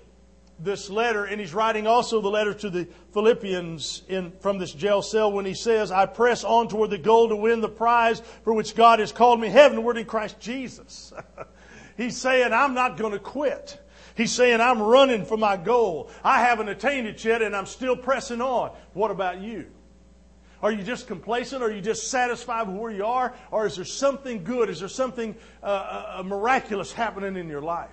this 0.58 0.90
letter, 0.90 1.24
and 1.24 1.40
he's 1.40 1.54
writing 1.54 1.86
also 1.86 2.20
the 2.20 2.28
letter 2.28 2.52
to 2.54 2.70
the 2.70 2.88
Philippians 3.12 4.02
in, 4.08 4.32
from 4.40 4.58
this 4.58 4.72
jail 4.72 5.02
cell 5.02 5.30
when 5.30 5.44
he 5.44 5.54
says, 5.54 5.90
I 5.90 6.06
press 6.06 6.44
on 6.44 6.68
toward 6.68 6.90
the 6.90 6.98
goal 6.98 7.28
to 7.28 7.36
win 7.36 7.60
the 7.60 7.68
prize 7.68 8.20
for 8.42 8.52
which 8.52 8.74
God 8.74 8.98
has 8.98 9.12
called 9.12 9.40
me 9.40 9.48
heavenward 9.48 9.96
in 9.96 10.04
Christ 10.04 10.40
Jesus. 10.40 11.12
he's 11.96 12.16
saying, 12.16 12.52
I'm 12.52 12.74
not 12.74 12.96
going 12.96 13.12
to 13.12 13.18
quit. 13.18 13.80
He's 14.16 14.32
saying, 14.32 14.60
I'm 14.60 14.82
running 14.82 15.24
for 15.24 15.36
my 15.36 15.56
goal. 15.56 16.10
I 16.24 16.40
haven't 16.40 16.68
attained 16.68 17.06
it 17.06 17.24
yet, 17.24 17.40
and 17.40 17.54
I'm 17.54 17.66
still 17.66 17.96
pressing 17.96 18.40
on. 18.40 18.72
What 18.92 19.12
about 19.12 19.40
you? 19.40 19.66
Are 20.60 20.72
you 20.72 20.82
just 20.82 21.06
complacent? 21.06 21.62
Are 21.62 21.70
you 21.70 21.80
just 21.80 22.10
satisfied 22.10 22.66
with 22.66 22.76
where 22.76 22.90
you 22.90 23.06
are? 23.06 23.32
Or 23.52 23.66
is 23.66 23.76
there 23.76 23.84
something 23.84 24.42
good? 24.42 24.68
Is 24.70 24.80
there 24.80 24.88
something 24.88 25.36
uh, 25.62 25.66
uh, 25.66 26.14
uh 26.16 26.22
miraculous 26.24 26.92
happening 26.92 27.36
in 27.36 27.48
your 27.48 27.62
life? 27.62 27.90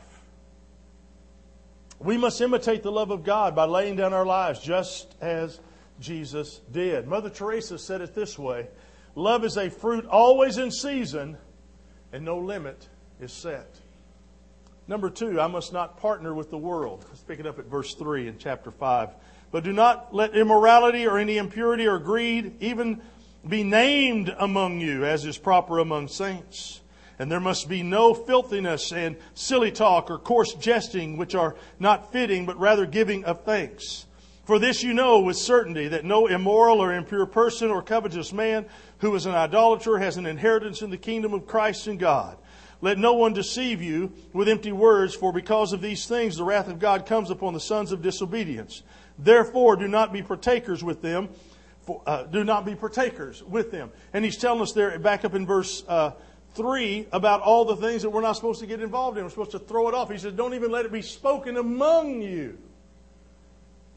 We 2.06 2.18
must 2.18 2.40
imitate 2.40 2.84
the 2.84 2.92
love 2.92 3.10
of 3.10 3.24
God 3.24 3.56
by 3.56 3.66
laying 3.66 3.96
down 3.96 4.14
our 4.14 4.28
lives 4.28 4.60
just 4.60 5.16
as 5.22 5.60
Jesus 6.00 6.62
did. 6.72 7.08
Mother 7.08 7.32
Teresa 7.32 7.80
said 7.80 8.02
it 8.02 8.14
this 8.14 8.38
way 8.38 8.68
Love 9.16 9.44
is 9.44 9.58
a 9.58 9.72
fruit 9.72 10.06
always 10.06 10.60
in 10.60 10.70
season, 10.70 11.36
and 12.14 12.24
no 12.24 12.38
limit 12.38 12.88
is 13.20 13.34
set. 13.34 13.80
Number 14.88 15.10
two, 15.10 15.42
I 15.42 15.48
must 15.48 15.74
not 15.74 15.98
partner 15.98 16.36
with 16.36 16.52
the 16.52 16.60
world. 16.60 17.04
Let's 17.08 17.24
pick 17.24 17.40
it 17.40 17.48
up 17.48 17.58
at 17.58 17.66
verse 17.66 17.96
3 17.96 18.28
in 18.28 18.38
chapter 18.38 18.70
5. 18.70 19.10
But 19.52 19.64
do 19.64 19.74
not 19.74 20.14
let 20.14 20.36
immorality 20.36 21.08
or 21.08 21.18
any 21.18 21.38
impurity 21.38 21.88
or 21.88 21.98
greed 21.98 22.58
even 22.60 23.02
be 23.48 23.64
named 23.64 24.32
among 24.38 24.80
you, 24.80 25.06
as 25.06 25.26
is 25.26 25.40
proper 25.40 25.80
among 25.80 26.10
saints. 26.10 26.82
And 27.18 27.32
there 27.32 27.40
must 27.40 27.70
be 27.70 27.82
no 27.82 28.14
filthiness 28.14 28.92
and 28.92 29.16
silly 29.34 29.72
talk 29.72 30.12
or 30.12 30.18
coarse 30.18 30.54
jesting, 30.54 31.18
which 31.18 31.36
are 31.36 31.56
not 31.80 32.12
fitting, 32.12 32.46
but 32.46 32.60
rather 32.60 32.86
giving 32.86 33.24
of 33.26 33.44
thanks. 33.44 34.06
For 34.46 34.60
this 34.60 34.84
you 34.84 34.94
know 34.94 35.22
with 35.22 35.38
certainty 35.38 35.88
that 35.88 36.06
no 36.06 36.28
immoral 36.28 36.80
or 36.80 36.94
impure 36.94 37.26
person 37.26 37.72
or 37.72 37.82
covetous 37.82 38.32
man 38.32 38.66
who 39.00 39.16
is 39.16 39.26
an 39.26 39.34
idolater 39.34 39.98
has 39.98 40.18
an 40.18 40.26
inheritance 40.26 40.82
in 40.82 40.92
the 40.92 40.98
kingdom 40.98 41.34
of 41.34 41.48
Christ 41.48 41.88
and 41.88 42.00
God. 42.00 42.38
Let 42.82 43.00
no 43.00 43.14
one 43.14 43.34
deceive 43.34 43.82
you 43.82 44.14
with 44.34 44.48
empty 44.48 44.72
words, 44.72 45.16
for 45.16 45.34
because 45.34 45.74
of 45.74 45.82
these 45.82 46.06
things 46.06 46.36
the 46.36 46.44
wrath 46.44 46.68
of 46.68 46.78
God 46.78 47.06
comes 47.06 47.32
upon 47.32 47.54
the 47.54 47.60
sons 47.60 47.92
of 47.92 48.02
disobedience. 48.02 48.84
Therefore, 49.18 49.76
do 49.76 49.88
not 49.88 50.14
be 50.14 50.22
partakers 50.22 50.84
with 50.84 51.02
them. 51.02 51.30
For, 51.82 52.02
uh, 52.06 52.24
do 52.24 52.44
not 52.44 52.66
be 52.66 52.76
partakers 52.76 53.44
with 53.44 53.72
them. 53.72 53.92
And 54.14 54.26
he's 54.26 54.38
telling 54.38 54.62
us 54.62 54.74
there, 54.74 54.98
back 55.00 55.24
up 55.24 55.34
in 55.34 55.46
verse 55.46 55.84
uh, 55.88 56.12
3 56.56 57.08
about 57.12 57.42
all 57.42 57.66
the 57.66 57.76
things 57.76 58.02
that 58.02 58.10
we're 58.10 58.22
not 58.22 58.34
supposed 58.34 58.60
to 58.62 58.66
get 58.66 58.82
involved 58.82 59.18
in. 59.18 59.24
We're 59.24 59.30
supposed 59.30 59.52
to 59.52 59.60
throw 59.60 59.88
it 59.90 59.94
off. 59.94 60.10
He 60.10 60.18
says, 60.18 60.34
don't 60.34 60.54
even 60.54 60.72
let 60.72 60.86
it 60.86 60.92
be 60.92 61.02
spoken 61.02 61.58
among 61.58 62.22
you. 62.22 62.58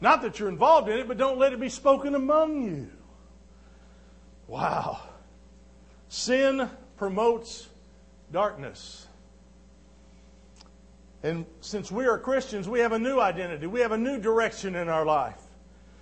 Not 0.01 0.21
that 0.21 0.39
you're 0.39 0.49
involved 0.49 0.89
in 0.89 0.97
it, 0.99 1.07
but 1.07 1.17
don't 1.17 1.39
let 1.39 1.53
it 1.53 1.59
be 1.59 1.69
spoken 1.69 2.15
among 2.15 2.63
you. 2.63 2.89
Wow. 4.47 4.99
Sin 6.07 6.69
promotes 6.97 7.67
darkness. 8.31 9.07
And 11.21 11.45
since 11.59 11.91
we 11.91 12.05
are 12.05 12.17
Christians, 12.17 12.69
we 12.69 12.79
have 12.79 12.93
a 12.93 12.99
new 12.99 13.19
identity. 13.19 13.67
We 13.67 13.81
have 13.81 13.91
a 13.91 13.97
new 13.97 14.19
direction 14.19 14.75
in 14.75 14.87
our 14.87 15.05
life. 15.05 15.39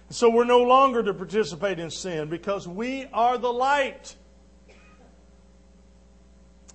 So 0.10 0.30
we're 0.30 0.46
no 0.46 0.62
longer 0.62 1.04
to 1.04 1.14
participate 1.14 1.80
in 1.80 1.90
sin 1.90 2.30
because 2.30 2.68
we 2.68 3.06
are 3.12 3.38
the 3.38 3.52
light. 3.52 4.16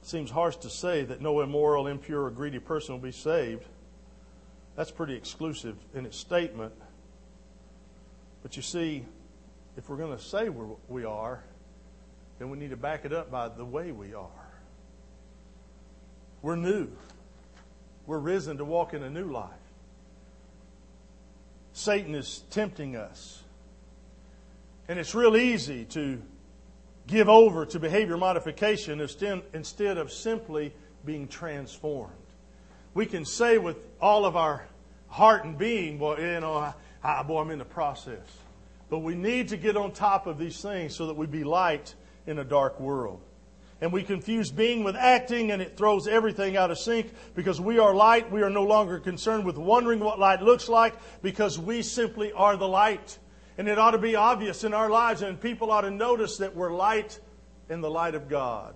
It 0.02 0.08
seems 0.08 0.30
harsh 0.30 0.56
to 0.56 0.70
say 0.70 1.04
that 1.04 1.20
no 1.20 1.40
immoral, 1.40 1.86
impure, 1.86 2.24
or 2.24 2.30
greedy 2.30 2.58
person 2.58 2.94
will 2.94 3.02
be 3.02 3.12
saved. 3.12 3.64
That's 4.74 4.90
pretty 4.90 5.14
exclusive 5.14 5.76
in 5.94 6.06
its 6.06 6.16
statement. 6.16 6.72
But 8.42 8.56
you 8.56 8.62
see, 8.62 9.04
if 9.76 9.88
we're 9.88 9.96
going 9.96 10.16
to 10.16 10.22
say 10.22 10.48
where 10.48 10.66
we 10.88 11.04
are, 11.04 11.44
then 12.38 12.50
we 12.50 12.58
need 12.58 12.70
to 12.70 12.76
back 12.76 13.04
it 13.04 13.12
up 13.12 13.30
by 13.30 13.48
the 13.48 13.64
way 13.64 13.92
we 13.92 14.12
are. 14.14 14.28
We're 16.42 16.56
new. 16.56 16.88
We're 18.06 18.18
risen 18.18 18.58
to 18.58 18.64
walk 18.64 18.94
in 18.94 19.04
a 19.04 19.10
new 19.10 19.30
life. 19.30 19.50
Satan 21.72 22.16
is 22.16 22.42
tempting 22.50 22.96
us. 22.96 23.42
And 24.88 24.98
it's 24.98 25.14
real 25.14 25.36
easy 25.36 25.84
to 25.86 26.20
give 27.06 27.28
over 27.28 27.66
to 27.66 27.78
behavior 27.78 28.16
modification 28.16 29.00
instead 29.00 29.98
of 29.98 30.12
simply 30.12 30.72
being 31.04 31.28
transformed. 31.28 32.12
We 32.94 33.06
can 33.06 33.24
say 33.24 33.58
with 33.58 33.88
all 34.00 34.24
of 34.24 34.36
our 34.36 34.66
heart 35.08 35.44
and 35.44 35.58
being, 35.58 35.98
boy, 35.98 36.18
you 36.18 36.40
know, 36.40 36.72
I, 37.02 37.22
boy, 37.22 37.40
I'm 37.40 37.50
in 37.50 37.58
the 37.58 37.64
process. 37.64 38.26
But 38.88 38.98
we 38.98 39.14
need 39.14 39.48
to 39.48 39.56
get 39.56 39.76
on 39.76 39.92
top 39.92 40.26
of 40.26 40.38
these 40.38 40.60
things 40.60 40.94
so 40.94 41.06
that 41.06 41.16
we 41.16 41.26
be 41.26 41.44
light 41.44 41.94
in 42.26 42.38
a 42.38 42.44
dark 42.44 42.78
world. 42.78 43.20
And 43.80 43.92
we 43.92 44.04
confuse 44.04 44.52
being 44.52 44.84
with 44.84 44.94
acting, 44.94 45.50
and 45.50 45.60
it 45.60 45.76
throws 45.76 46.06
everything 46.06 46.56
out 46.56 46.70
of 46.70 46.78
sync 46.78 47.12
because 47.34 47.60
we 47.60 47.80
are 47.80 47.92
light. 47.92 48.30
We 48.30 48.42
are 48.42 48.50
no 48.50 48.62
longer 48.62 49.00
concerned 49.00 49.44
with 49.44 49.56
wondering 49.56 49.98
what 49.98 50.20
light 50.20 50.40
looks 50.40 50.68
like 50.68 50.94
because 51.20 51.58
we 51.58 51.82
simply 51.82 52.32
are 52.32 52.56
the 52.56 52.68
light. 52.68 53.18
And 53.62 53.68
it 53.68 53.78
ought 53.78 53.92
to 53.92 53.98
be 53.98 54.16
obvious 54.16 54.64
in 54.64 54.74
our 54.74 54.90
lives, 54.90 55.22
and 55.22 55.40
people 55.40 55.70
ought 55.70 55.82
to 55.82 55.90
notice 55.92 56.38
that 56.38 56.56
we're 56.56 56.72
light 56.72 57.20
in 57.70 57.80
the 57.80 57.88
light 57.88 58.16
of 58.16 58.28
God. 58.28 58.74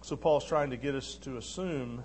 So 0.00 0.16
Paul's 0.16 0.46
trying 0.46 0.70
to 0.70 0.78
get 0.78 0.94
us 0.94 1.16
to 1.16 1.36
assume 1.36 2.02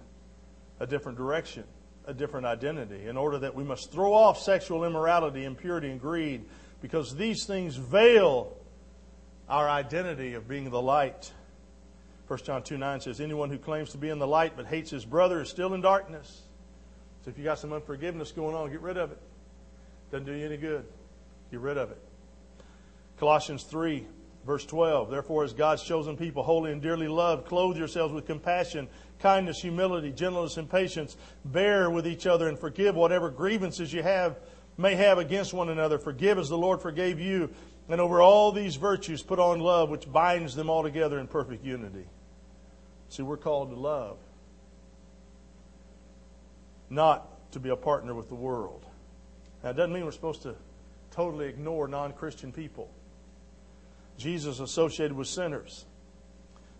a 0.81 0.85
different 0.85 1.17
direction, 1.17 1.63
a 2.05 2.13
different 2.13 2.45
identity, 2.45 3.07
in 3.07 3.15
order 3.15 3.39
that 3.39 3.55
we 3.55 3.63
must 3.63 3.93
throw 3.93 4.13
off 4.13 4.41
sexual 4.41 4.83
immorality, 4.83 5.45
impurity, 5.45 5.89
and 5.89 6.01
greed, 6.01 6.43
because 6.81 7.15
these 7.15 7.45
things 7.45 7.77
veil 7.77 8.53
our 9.47 9.69
identity 9.69 10.33
of 10.33 10.49
being 10.49 10.69
the 10.69 10.81
light. 10.81 11.31
1 12.27 12.39
John 12.39 12.61
2 12.61 12.77
9 12.77 12.99
says, 12.99 13.21
Anyone 13.21 13.49
who 13.49 13.57
claims 13.57 13.91
to 13.91 13.97
be 13.97 14.09
in 14.09 14.19
the 14.19 14.27
light 14.27 14.57
but 14.57 14.65
hates 14.65 14.91
his 14.91 15.05
brother 15.05 15.43
is 15.43 15.49
still 15.49 15.73
in 15.75 15.79
darkness. 15.79 16.41
So 17.23 17.31
if 17.31 17.37
you 17.37 17.45
got 17.45 17.57
some 17.57 17.71
unforgiveness 17.71 18.33
going 18.33 18.53
on, 18.53 18.69
get 18.69 18.81
rid 18.81 18.97
of 18.97 19.13
it. 19.13 19.19
Doesn't 20.13 20.27
do 20.27 20.33
you 20.33 20.45
any 20.45 20.57
good. 20.57 20.85
Get 21.49 21.59
rid 21.59 21.75
of 21.75 21.89
it. 21.89 21.97
Colossians 23.17 23.63
3, 23.63 24.05
verse 24.45 24.63
12. 24.63 25.09
Therefore, 25.09 25.43
as 25.43 25.53
God's 25.53 25.81
chosen 25.81 26.17
people, 26.17 26.43
holy 26.43 26.71
and 26.71 26.83
dearly 26.83 27.07
loved, 27.07 27.47
clothe 27.47 27.77
yourselves 27.77 28.13
with 28.13 28.27
compassion, 28.27 28.87
kindness, 29.17 29.59
humility, 29.59 30.11
gentleness, 30.11 30.57
and 30.57 30.69
patience. 30.69 31.17
Bear 31.45 31.89
with 31.89 32.05
each 32.05 32.27
other 32.27 32.47
and 32.47 32.59
forgive 32.59 32.93
whatever 32.93 33.31
grievances 33.31 33.91
you 33.91 34.03
have 34.03 34.37
may 34.77 34.93
have 34.93 35.17
against 35.17 35.51
one 35.51 35.69
another. 35.69 35.97
Forgive 35.97 36.37
as 36.37 36.47
the 36.47 36.59
Lord 36.59 36.79
forgave 36.79 37.19
you. 37.19 37.49
And 37.89 37.99
over 37.99 38.21
all 38.21 38.51
these 38.51 38.75
virtues, 38.75 39.23
put 39.23 39.39
on 39.39 39.61
love, 39.61 39.89
which 39.89 40.11
binds 40.11 40.53
them 40.53 40.69
all 40.69 40.83
together 40.83 41.17
in 41.17 41.25
perfect 41.25 41.65
unity. 41.65 42.05
See, 43.09 43.23
we're 43.23 43.37
called 43.37 43.71
to 43.71 43.75
love, 43.75 44.17
not 46.91 47.51
to 47.53 47.59
be 47.59 47.69
a 47.69 47.75
partner 47.75 48.13
with 48.13 48.29
the 48.29 48.35
world. 48.35 48.85
Now, 49.63 49.69
it 49.69 49.73
doesn't 49.73 49.93
mean 49.93 50.03
we're 50.03 50.11
supposed 50.11 50.41
to 50.43 50.55
totally 51.11 51.47
ignore 51.47 51.87
non 51.87 52.13
Christian 52.13 52.51
people. 52.51 52.89
Jesus 54.17 54.59
associated 54.59 55.15
with 55.15 55.27
sinners. 55.27 55.85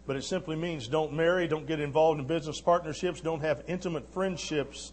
But 0.06 0.18
it 0.18 0.24
simply 0.24 0.56
means 0.56 0.88
don't 0.88 1.14
marry, 1.14 1.48
don't 1.48 1.66
get 1.66 1.80
involved 1.80 2.20
in 2.20 2.28
business 2.28 2.60
partnerships, 2.60 3.22
don't 3.22 3.40
have 3.40 3.64
intimate 3.68 4.08
friendships 4.10 4.92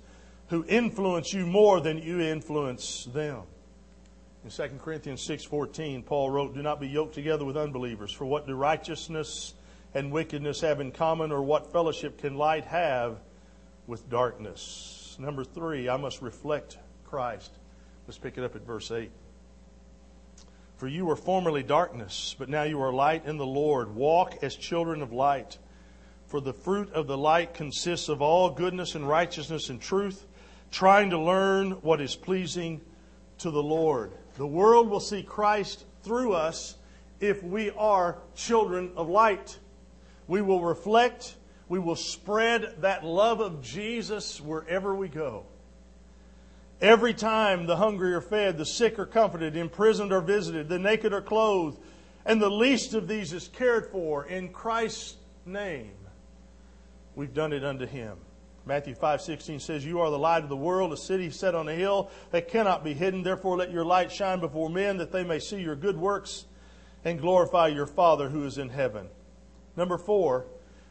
who 0.48 0.64
influence 0.68 1.32
you 1.32 1.46
more 1.46 1.80
than 1.80 1.98
you 1.98 2.20
influence 2.20 3.04
them. 3.06 3.42
In 4.44 4.50
2 4.50 4.78
Corinthians 4.78 5.22
6:14, 5.22 6.02
Paul 6.02 6.30
wrote, 6.30 6.54
"Do 6.54 6.62
not 6.62 6.80
be 6.80 6.88
yoked 6.88 7.14
together 7.14 7.44
with 7.44 7.56
unbelievers, 7.56 8.12
for 8.12 8.24
what 8.24 8.46
do 8.46 8.54
righteousness 8.54 9.54
and 9.94 10.12
wickedness 10.12 10.60
have 10.60 10.80
in 10.80 10.92
common, 10.92 11.32
or 11.32 11.42
what 11.42 11.72
fellowship 11.72 12.18
can 12.18 12.36
light 12.36 12.64
have 12.64 13.20
with 13.86 14.08
darkness?" 14.08 15.16
Number 15.18 15.44
3, 15.44 15.88
I 15.88 15.96
must 15.96 16.22
reflect 16.22 16.78
Christ. 17.04 17.59
Let's 18.06 18.18
pick 18.18 18.38
it 18.38 18.44
up 18.44 18.56
at 18.56 18.62
verse 18.62 18.90
8. 18.90 19.10
For 20.76 20.88
you 20.88 21.04
were 21.04 21.16
formerly 21.16 21.62
darkness, 21.62 22.34
but 22.38 22.48
now 22.48 22.62
you 22.62 22.80
are 22.80 22.92
light 22.92 23.26
in 23.26 23.36
the 23.36 23.46
Lord. 23.46 23.94
Walk 23.94 24.38
as 24.42 24.56
children 24.56 25.02
of 25.02 25.12
light. 25.12 25.58
For 26.26 26.40
the 26.40 26.54
fruit 26.54 26.92
of 26.92 27.06
the 27.06 27.18
light 27.18 27.54
consists 27.54 28.08
of 28.08 28.22
all 28.22 28.50
goodness 28.50 28.94
and 28.94 29.06
righteousness 29.06 29.68
and 29.68 29.80
truth, 29.80 30.26
trying 30.70 31.10
to 31.10 31.18
learn 31.18 31.72
what 31.82 32.00
is 32.00 32.16
pleasing 32.16 32.80
to 33.38 33.50
the 33.50 33.62
Lord. 33.62 34.12
The 34.36 34.46
world 34.46 34.88
will 34.88 35.00
see 35.00 35.22
Christ 35.22 35.84
through 36.02 36.32
us 36.32 36.76
if 37.20 37.42
we 37.42 37.70
are 37.70 38.18
children 38.34 38.92
of 38.96 39.08
light. 39.08 39.58
We 40.28 40.40
will 40.40 40.62
reflect, 40.62 41.36
we 41.68 41.78
will 41.78 41.96
spread 41.96 42.76
that 42.80 43.04
love 43.04 43.40
of 43.40 43.60
Jesus 43.60 44.40
wherever 44.40 44.94
we 44.94 45.08
go. 45.08 45.44
Every 46.80 47.12
time 47.12 47.66
the 47.66 47.76
hungry 47.76 48.14
are 48.14 48.22
fed, 48.22 48.56
the 48.56 48.64
sick 48.64 48.98
are 48.98 49.06
comforted, 49.06 49.54
imprisoned 49.54 50.12
are 50.12 50.22
visited, 50.22 50.68
the 50.68 50.78
naked 50.78 51.12
are 51.12 51.20
clothed, 51.20 51.78
and 52.24 52.40
the 52.40 52.50
least 52.50 52.94
of 52.94 53.06
these 53.06 53.34
is 53.34 53.48
cared 53.48 53.86
for 53.86 54.24
in 54.24 54.48
Christ's 54.48 55.16
name. 55.44 55.92
We've 57.14 57.34
done 57.34 57.52
it 57.52 57.64
unto 57.64 57.84
him. 57.86 58.16
Matthew 58.64 58.94
5:16 58.94 59.60
says, 59.60 59.84
"You 59.84 60.00
are 60.00 60.10
the 60.10 60.18
light 60.18 60.42
of 60.42 60.48
the 60.48 60.56
world, 60.56 60.92
a 60.92 60.96
city 60.96 61.30
set 61.30 61.54
on 61.54 61.68
a 61.68 61.74
hill 61.74 62.10
that 62.30 62.48
cannot 62.48 62.82
be 62.84 62.94
hidden. 62.94 63.22
Therefore 63.22 63.56
let 63.56 63.70
your 63.70 63.84
light 63.84 64.10
shine 64.12 64.40
before 64.40 64.70
men 64.70 64.96
that 64.98 65.12
they 65.12 65.24
may 65.24 65.38
see 65.38 65.60
your 65.60 65.76
good 65.76 65.98
works 65.98 66.46
and 67.04 67.20
glorify 67.20 67.66
your 67.68 67.86
Father 67.86 68.28
who 68.28 68.44
is 68.44 68.58
in 68.58 68.70
heaven." 68.70 69.08
Number 69.76 69.98
4, 69.98 70.46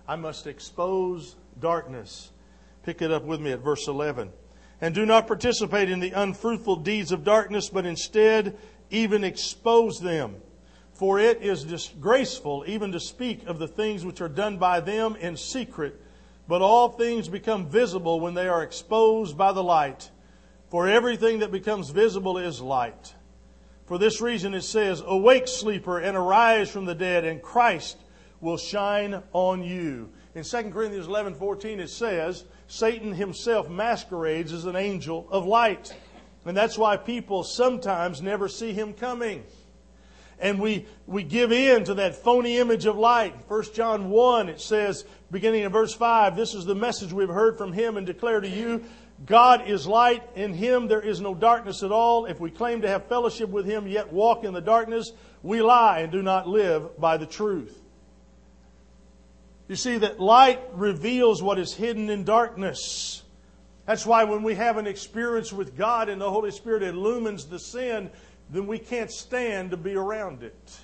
I 0.08 0.16
must 0.16 0.46
expose 0.46 1.36
darkness. 1.60 2.32
Pick 2.84 3.02
it 3.02 3.12
up 3.12 3.24
with 3.24 3.40
me 3.40 3.52
at 3.52 3.60
verse 3.60 3.88
11. 3.88 4.34
And 4.82 4.96
do 4.96 5.06
not 5.06 5.28
participate 5.28 5.90
in 5.90 6.00
the 6.00 6.12
unfruitful 6.12 6.78
deeds 6.78 7.12
of 7.12 7.24
darkness, 7.24 7.70
but 7.70 7.86
instead 7.86 8.58
even 8.90 9.24
expose 9.24 10.00
them. 10.00 10.38
For 10.94 11.20
it 11.20 11.42
is 11.42 11.64
disgraceful 11.64 12.64
even 12.68 12.92
to 12.92 13.00
speak 13.00 13.46
of 13.48 13.60
the 13.60 13.68
things 13.68 14.06
which 14.06 14.22
are 14.22 14.30
done 14.30 14.58
by 14.58 14.80
them 14.80 15.16
in 15.16 15.38
secret, 15.38 16.02
but 16.48 16.62
all 16.62 16.90
things 16.90 17.30
become 17.30 17.70
visible 17.70 18.20
when 18.20 18.34
they 18.34 18.48
are 18.48 18.64
exposed 18.64 19.38
by 19.38 19.52
the 19.54 19.64
light. 19.64 20.10
For 20.70 20.88
everything 20.88 21.40
that 21.40 21.52
becomes 21.52 21.90
visible 21.90 22.38
is 22.38 22.62
light. 22.62 23.16
For 23.86 23.98
this 23.98 24.22
reason 24.22 24.54
it 24.54 24.62
says, 24.62 25.02
Awake, 25.06 25.48
sleeper, 25.48 26.00
and 26.00 26.16
arise 26.16 26.70
from 26.70 26.86
the 26.86 26.94
dead, 26.94 27.26
and 27.26 27.42
Christ 27.42 27.98
will 28.42 28.58
shine 28.58 29.24
on 29.34 29.64
you. 29.64 30.12
In 30.36 30.44
2 30.44 30.70
Corinthians 30.70 31.08
11 31.08 31.36
14, 31.36 31.80
it 31.80 31.90
says, 31.90 32.46
Satan 32.70 33.14
himself 33.14 33.68
masquerades 33.68 34.54
as 34.54 34.66
an 34.66 34.76
angel 34.76 35.28
of 35.32 35.46
light. 35.46 35.94
And 36.46 36.56
that's 36.56 36.78
why 36.78 36.98
people 36.98 37.44
sometimes 37.44 38.22
never 38.22 38.48
see 38.48 38.74
him 38.74 38.94
coming. 38.94 39.44
And 40.40 40.60
we, 40.60 40.86
we 41.08 41.24
give 41.24 41.52
in 41.52 41.84
to 41.86 41.96
that 41.96 42.16
phony 42.16 42.58
image 42.58 42.86
of 42.86 42.96
light. 42.96 43.34
1 43.50 43.64
John 43.74 44.12
1, 44.12 44.50
it 44.50 44.62
says, 44.62 45.04
beginning 45.32 45.64
in 45.64 45.72
verse 45.72 45.94
5, 45.96 46.36
this 46.36 46.54
is 46.54 46.64
the 46.64 46.76
message 46.76 47.12
we've 47.12 47.28
heard 47.28 47.58
from 47.58 47.74
him 47.74 47.98
and 47.98 48.06
declare 48.06 48.40
to 48.40 48.48
you. 48.48 48.86
God 49.26 49.68
is 49.68 49.88
light. 49.88 50.24
In 50.36 50.54
him 50.54 50.88
there 50.88 51.02
is 51.02 51.20
no 51.20 51.34
darkness 51.34 51.82
at 51.82 51.92
all. 51.92 52.26
If 52.26 52.40
we 52.40 52.52
claim 52.52 52.82
to 52.84 52.88
have 52.88 53.08
fellowship 53.08 53.50
with 53.50 53.66
him, 53.66 53.88
yet 53.88 54.14
walk 54.14 54.44
in 54.44 54.54
the 54.54 54.62
darkness, 54.62 55.12
we 55.42 55.64
lie 55.64 56.02
and 56.02 56.12
do 56.12 56.22
not 56.22 56.48
live 56.48 56.98
by 57.00 57.18
the 57.18 57.26
truth. 57.26 57.82
You 59.70 59.76
see, 59.76 60.00
that 60.00 60.20
light 60.20 60.62
reveals 60.74 61.44
what 61.44 61.60
is 61.60 61.76
hidden 61.76 62.10
in 62.10 62.24
darkness. 62.24 63.22
That's 63.86 64.04
why 64.04 64.24
when 64.24 64.42
we 64.42 64.56
have 64.56 64.78
an 64.78 64.88
experience 64.88 65.54
with 65.54 65.78
God 65.78 66.10
and 66.10 66.20
the 66.20 66.30
Holy 66.30 66.50
Spirit 66.50 66.82
illumines 66.82 67.46
the 67.46 67.60
sin, 67.60 68.10
then 68.50 68.66
we 68.66 68.80
can't 68.80 69.12
stand 69.12 69.70
to 69.70 69.78
be 69.78 69.94
around 69.94 70.42
it. 70.42 70.80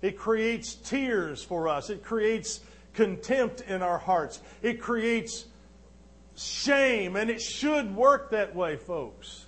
It 0.00 0.16
creates 0.16 0.76
tears 0.76 1.42
for 1.42 1.68
us. 1.68 1.90
It 1.90 2.02
creates 2.02 2.60
contempt 2.94 3.60
in 3.60 3.82
our 3.82 3.98
hearts. 3.98 4.40
It 4.62 4.80
creates 4.80 5.44
shame, 6.36 7.16
and 7.16 7.28
it 7.28 7.42
should 7.42 7.94
work 7.94 8.30
that 8.30 8.56
way, 8.56 8.76
folks. 8.76 9.44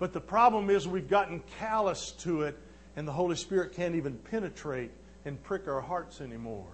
But 0.00 0.12
the 0.12 0.20
problem 0.20 0.70
is 0.70 0.88
we've 0.88 1.08
gotten 1.08 1.40
callous 1.60 2.10
to 2.22 2.42
it, 2.42 2.58
and 2.96 3.06
the 3.06 3.12
Holy 3.12 3.36
Spirit 3.36 3.74
can't 3.74 3.94
even 3.94 4.18
penetrate 4.18 4.90
and 5.24 5.40
prick 5.44 5.68
our 5.68 5.80
hearts 5.80 6.20
anymore 6.20 6.66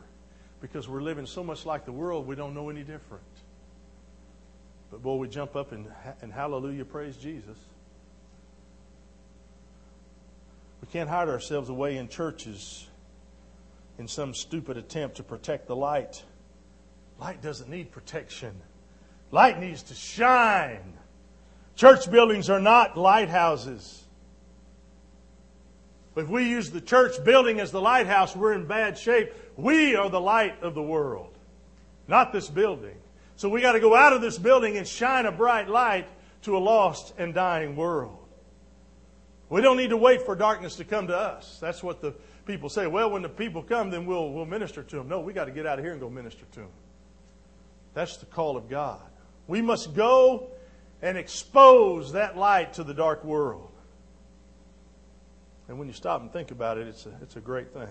because 0.62 0.88
we're 0.88 1.02
living 1.02 1.26
so 1.26 1.42
much 1.42 1.66
like 1.66 1.84
the 1.84 1.92
world, 1.92 2.26
we 2.26 2.36
don't 2.36 2.54
know 2.54 2.70
any 2.70 2.84
different. 2.84 3.24
But 4.92 5.02
boy, 5.02 5.16
we 5.16 5.28
jump 5.28 5.56
up 5.56 5.72
and, 5.72 5.88
and 6.22 6.32
hallelujah, 6.32 6.84
praise 6.84 7.16
Jesus. 7.16 7.58
We 10.80 10.86
can't 10.92 11.10
hide 11.10 11.28
ourselves 11.28 11.68
away 11.68 11.96
in 11.96 12.08
churches 12.08 12.86
in 13.98 14.06
some 14.06 14.34
stupid 14.34 14.76
attempt 14.76 15.16
to 15.16 15.24
protect 15.24 15.66
the 15.66 15.76
light. 15.76 16.22
Light 17.18 17.42
doesn't 17.42 17.68
need 17.68 17.90
protection. 17.90 18.54
Light 19.32 19.58
needs 19.58 19.82
to 19.84 19.94
shine. 19.94 20.94
Church 21.74 22.08
buildings 22.10 22.48
are 22.48 22.60
not 22.60 22.96
lighthouses. 22.96 24.01
If 26.14 26.28
we 26.28 26.48
use 26.48 26.70
the 26.70 26.80
church 26.80 27.22
building 27.24 27.58
as 27.60 27.70
the 27.70 27.80
lighthouse, 27.80 28.36
we're 28.36 28.52
in 28.52 28.66
bad 28.66 28.98
shape. 28.98 29.32
We 29.56 29.96
are 29.96 30.10
the 30.10 30.20
light 30.20 30.62
of 30.62 30.74
the 30.74 30.82
world, 30.82 31.36
not 32.06 32.32
this 32.32 32.48
building. 32.48 32.96
So 33.36 33.48
we 33.48 33.60
got 33.60 33.72
to 33.72 33.80
go 33.80 33.94
out 33.94 34.12
of 34.12 34.20
this 34.20 34.38
building 34.38 34.76
and 34.76 34.86
shine 34.86 35.26
a 35.26 35.32
bright 35.32 35.68
light 35.68 36.06
to 36.42 36.56
a 36.56 36.60
lost 36.60 37.14
and 37.18 37.32
dying 37.32 37.76
world. 37.76 38.18
We 39.48 39.60
don't 39.60 39.76
need 39.76 39.90
to 39.90 39.96
wait 39.96 40.22
for 40.22 40.34
darkness 40.34 40.76
to 40.76 40.84
come 40.84 41.08
to 41.08 41.16
us. 41.16 41.58
That's 41.60 41.82
what 41.82 42.00
the 42.00 42.14
people 42.46 42.68
say. 42.68 42.86
Well, 42.86 43.10
when 43.10 43.22
the 43.22 43.28
people 43.28 43.62
come, 43.62 43.90
then 43.90 44.06
we'll, 44.06 44.30
we'll 44.30 44.46
minister 44.46 44.82
to 44.82 44.96
them. 44.96 45.08
No, 45.08 45.20
we 45.20 45.32
got 45.32 45.46
to 45.46 45.50
get 45.50 45.66
out 45.66 45.78
of 45.78 45.84
here 45.84 45.92
and 45.92 46.00
go 46.00 46.08
minister 46.08 46.44
to 46.52 46.60
them. 46.60 46.70
That's 47.94 48.16
the 48.16 48.26
call 48.26 48.56
of 48.56 48.68
God. 48.68 49.02
We 49.46 49.60
must 49.60 49.94
go 49.94 50.50
and 51.02 51.18
expose 51.18 52.12
that 52.12 52.36
light 52.36 52.74
to 52.74 52.84
the 52.84 52.94
dark 52.94 53.24
world. 53.24 53.71
And 55.72 55.78
when 55.78 55.88
you 55.88 55.94
stop 55.94 56.20
and 56.20 56.30
think 56.30 56.50
about 56.50 56.76
it, 56.76 56.86
it's 56.86 57.06
a, 57.06 57.12
it's 57.22 57.36
a 57.36 57.40
great 57.40 57.72
thing. 57.72 57.88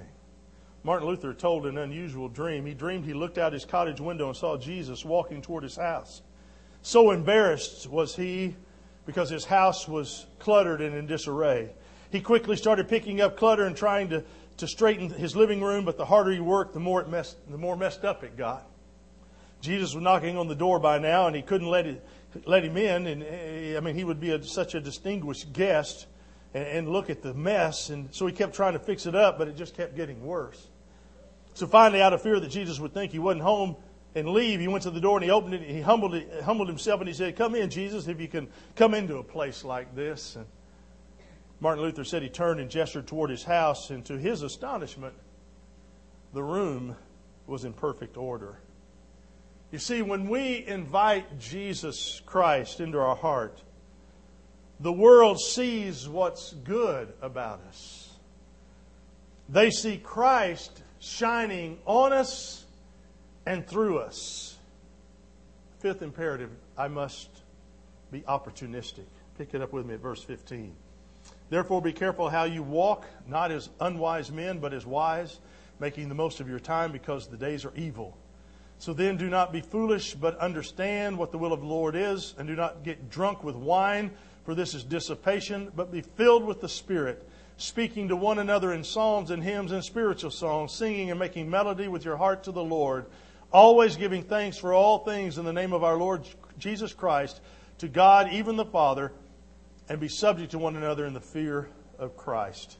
Martin 0.83 1.07
Luther 1.07 1.33
told 1.33 1.65
an 1.65 1.79
unusual 1.79 2.29
dream. 2.29 2.63
He 2.63 2.75
dreamed 2.75 3.05
he 3.05 3.15
looked 3.15 3.39
out 3.39 3.53
his 3.53 3.65
cottage 3.65 3.99
window 3.99 4.27
and 4.27 4.37
saw 4.37 4.55
Jesus 4.55 5.03
walking 5.03 5.41
toward 5.41 5.63
his 5.63 5.77
house. 5.77 6.21
So 6.83 7.09
embarrassed 7.09 7.89
was 7.89 8.15
he 8.15 8.55
because 9.07 9.31
his 9.31 9.45
house 9.45 9.87
was 9.87 10.27
cluttered 10.37 10.79
and 10.79 10.95
in 10.95 11.07
disarray. 11.07 11.71
He 12.11 12.21
quickly 12.21 12.55
started 12.55 12.87
picking 12.87 13.19
up 13.19 13.35
clutter 13.35 13.63
and 13.63 13.75
trying 13.75 14.09
to, 14.09 14.23
to 14.57 14.67
straighten 14.67 15.09
his 15.09 15.35
living 15.35 15.59
room, 15.59 15.83
but 15.83 15.97
the 15.97 16.05
harder 16.05 16.29
he 16.29 16.39
worked, 16.39 16.75
the 16.75 16.79
more, 16.79 17.01
it 17.01 17.09
messed, 17.09 17.37
the 17.49 17.57
more 17.57 17.75
messed 17.75 18.05
up 18.05 18.23
it 18.23 18.37
got. 18.37 18.69
Jesus 19.59 19.95
was 19.95 20.03
knocking 20.03 20.37
on 20.37 20.47
the 20.47 20.53
door 20.53 20.77
by 20.77 20.99
now, 20.99 21.25
and 21.25 21.35
he 21.35 21.41
couldn't 21.41 21.67
let, 21.67 21.87
it, 21.87 22.05
let 22.45 22.63
him 22.63 22.77
in. 22.77 23.07
And 23.07 23.23
eh, 23.23 23.75
I 23.75 23.79
mean, 23.79 23.95
he 23.95 24.03
would 24.03 24.19
be 24.19 24.29
a, 24.33 24.43
such 24.43 24.75
a 24.75 24.79
distinguished 24.79 25.51
guest 25.51 26.05
and, 26.53 26.65
and 26.65 26.89
look 26.89 27.09
at 27.09 27.21
the 27.21 27.33
mess. 27.33 27.89
And 27.89 28.13
so 28.13 28.27
he 28.27 28.33
kept 28.33 28.55
trying 28.55 28.73
to 28.73 28.79
fix 28.79 29.05
it 29.05 29.15
up, 29.15 29.37
but 29.37 29.47
it 29.47 29.55
just 29.55 29.75
kept 29.75 29.95
getting 29.95 30.23
worse. 30.23 30.67
So 31.53 31.67
finally, 31.67 32.01
out 32.01 32.13
of 32.13 32.21
fear 32.21 32.39
that 32.39 32.49
Jesus 32.49 32.79
would 32.79 32.93
think 32.93 33.11
he 33.11 33.19
wasn't 33.19 33.43
home 33.43 33.75
and 34.15 34.27
leave, 34.29 34.59
he 34.59 34.67
went 34.67 34.83
to 34.83 34.91
the 34.91 35.01
door 35.01 35.17
and 35.17 35.23
he 35.23 35.31
opened 35.31 35.53
it. 35.53 35.61
He 35.61 35.81
humbled, 35.81 36.15
it, 36.15 36.43
humbled 36.43 36.67
himself 36.67 37.01
and 37.01 37.07
he 37.07 37.13
said, 37.13 37.35
Come 37.35 37.55
in, 37.55 37.69
Jesus, 37.69 38.07
if 38.07 38.19
you 38.19 38.27
can 38.27 38.47
come 38.75 38.93
into 38.93 39.17
a 39.17 39.23
place 39.23 39.63
like 39.63 39.95
this. 39.95 40.35
And 40.35 40.45
Martin 41.59 41.83
Luther 41.83 42.03
said 42.03 42.23
he 42.23 42.29
turned 42.29 42.59
and 42.59 42.69
gestured 42.69 43.07
toward 43.07 43.29
his 43.29 43.43
house, 43.43 43.91
and 43.91 44.03
to 44.05 44.17
his 44.17 44.41
astonishment, 44.41 45.13
the 46.33 46.41
room 46.41 46.95
was 47.45 47.65
in 47.65 47.73
perfect 47.73 48.17
order. 48.17 48.57
You 49.71 49.77
see, 49.77 50.01
when 50.01 50.27
we 50.27 50.65
invite 50.65 51.39
Jesus 51.39 52.21
Christ 52.25 52.79
into 52.79 52.97
our 52.99 53.15
heart, 53.15 53.61
the 54.81 54.91
world 54.91 55.39
sees 55.39 56.09
what's 56.09 56.53
good 56.53 57.13
about 57.21 57.61
us. 57.67 58.09
They 59.47 59.69
see 59.69 59.97
Christ 59.97 60.81
shining 60.99 61.77
on 61.85 62.13
us 62.13 62.65
and 63.45 63.67
through 63.67 63.99
us. 63.99 64.57
Fifth 65.79 66.01
imperative 66.01 66.49
I 66.77 66.87
must 66.87 67.29
be 68.11 68.21
opportunistic. 68.21 69.05
Pick 69.37 69.53
it 69.53 69.61
up 69.61 69.71
with 69.71 69.85
me 69.85 69.93
at 69.95 69.99
verse 69.99 70.23
15. 70.23 70.73
Therefore, 71.49 71.81
be 71.81 71.93
careful 71.93 72.29
how 72.29 72.45
you 72.45 72.63
walk, 72.63 73.05
not 73.27 73.51
as 73.51 73.69
unwise 73.79 74.31
men, 74.31 74.59
but 74.59 74.73
as 74.73 74.85
wise, 74.85 75.39
making 75.79 76.09
the 76.09 76.15
most 76.15 76.39
of 76.39 76.47
your 76.47 76.59
time 76.59 76.91
because 76.91 77.27
the 77.27 77.37
days 77.37 77.65
are 77.65 77.73
evil. 77.75 78.17
So 78.77 78.93
then, 78.93 79.17
do 79.17 79.29
not 79.29 79.51
be 79.51 79.61
foolish, 79.61 80.15
but 80.15 80.37
understand 80.37 81.17
what 81.17 81.31
the 81.31 81.37
will 81.37 81.53
of 81.53 81.59
the 81.59 81.67
Lord 81.67 81.95
is, 81.95 82.33
and 82.37 82.47
do 82.47 82.55
not 82.55 82.83
get 82.83 83.09
drunk 83.09 83.43
with 83.43 83.55
wine, 83.55 84.11
for 84.43 84.55
this 84.55 84.73
is 84.73 84.83
dissipation, 84.83 85.71
but 85.75 85.91
be 85.91 86.01
filled 86.01 86.45
with 86.45 86.61
the 86.61 86.69
Spirit 86.69 87.27
speaking 87.57 88.07
to 88.07 88.15
one 88.15 88.39
another 88.39 88.73
in 88.73 88.83
psalms 88.83 89.29
and 89.29 89.43
hymns 89.43 89.71
and 89.71 89.83
spiritual 89.83 90.31
songs, 90.31 90.73
singing 90.73 91.11
and 91.11 91.19
making 91.19 91.49
melody 91.49 91.87
with 91.87 92.03
your 92.03 92.17
heart 92.17 92.43
to 92.43 92.51
the 92.51 92.63
Lord, 92.63 93.05
always 93.51 93.95
giving 93.95 94.23
thanks 94.23 94.57
for 94.57 94.73
all 94.73 94.99
things 94.99 95.37
in 95.37 95.45
the 95.45 95.53
name 95.53 95.73
of 95.73 95.83
our 95.83 95.97
Lord 95.97 96.27
Jesus 96.57 96.93
Christ 96.93 97.39
to 97.77 97.87
God, 97.87 98.31
even 98.31 98.55
the 98.55 98.65
Father, 98.65 99.11
and 99.89 99.99
be 99.99 100.07
subject 100.07 100.51
to 100.51 100.57
one 100.57 100.75
another 100.75 101.05
in 101.05 101.13
the 101.13 101.19
fear 101.19 101.69
of 101.99 102.17
Christ. 102.17 102.77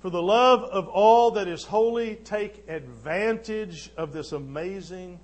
For 0.00 0.10
the 0.10 0.22
love 0.22 0.62
of 0.62 0.88
all 0.88 1.32
that 1.32 1.48
is 1.48 1.64
holy, 1.64 2.16
take 2.16 2.64
advantage 2.68 3.90
of 3.96 4.12
this 4.12 4.32
amazing 4.32 5.18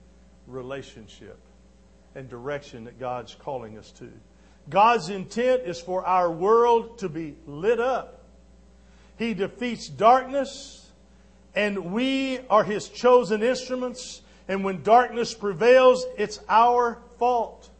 relationship 0.46 1.38
and 2.14 2.28
direction 2.28 2.84
that 2.84 2.98
God's 2.98 3.34
calling 3.34 3.78
us 3.78 3.90
to. 3.92 4.10
God's 4.68 5.08
intent 5.08 5.62
is 5.62 5.80
for 5.80 6.04
our 6.04 6.30
world 6.30 6.98
to 6.98 7.08
be 7.08 7.36
lit 7.46 7.80
up 7.80 8.22
he 9.22 9.34
defeats 9.34 9.88
darkness, 9.88 10.90
and 11.54 11.92
we 11.92 12.40
are 12.50 12.64
His 12.64 12.88
chosen 12.88 13.42
instruments. 13.42 14.22
And 14.48 14.64
when 14.64 14.82
darkness 14.82 15.32
prevails, 15.32 16.04
it's 16.18 16.40
our 16.48 16.98
fault. 17.18 17.70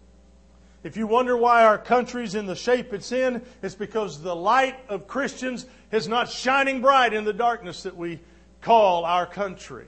If 0.85 0.97
you 0.97 1.07
wonder 1.07 1.37
why 1.37 1.65
our 1.65 1.79
country's 1.79 2.37
in 2.37 2.47
the 2.47 2.55
shape 2.55 2.93
it's 2.93 3.13
in, 3.13 3.43
it's 3.63 3.75
because 3.75 4.23
the 4.23 4.35
light 4.35 4.77
of 4.89 5.07
Christians 5.07 5.67
is 5.91 6.07
not 6.07 6.31
shining 6.31 6.81
bright 6.81 7.13
in 7.13 7.25
the 7.25 7.33
darkness 7.33 7.83
that 7.83 7.97
we 7.97 8.21
call 8.61 9.05
our 9.05 9.27
country. 9.27 9.87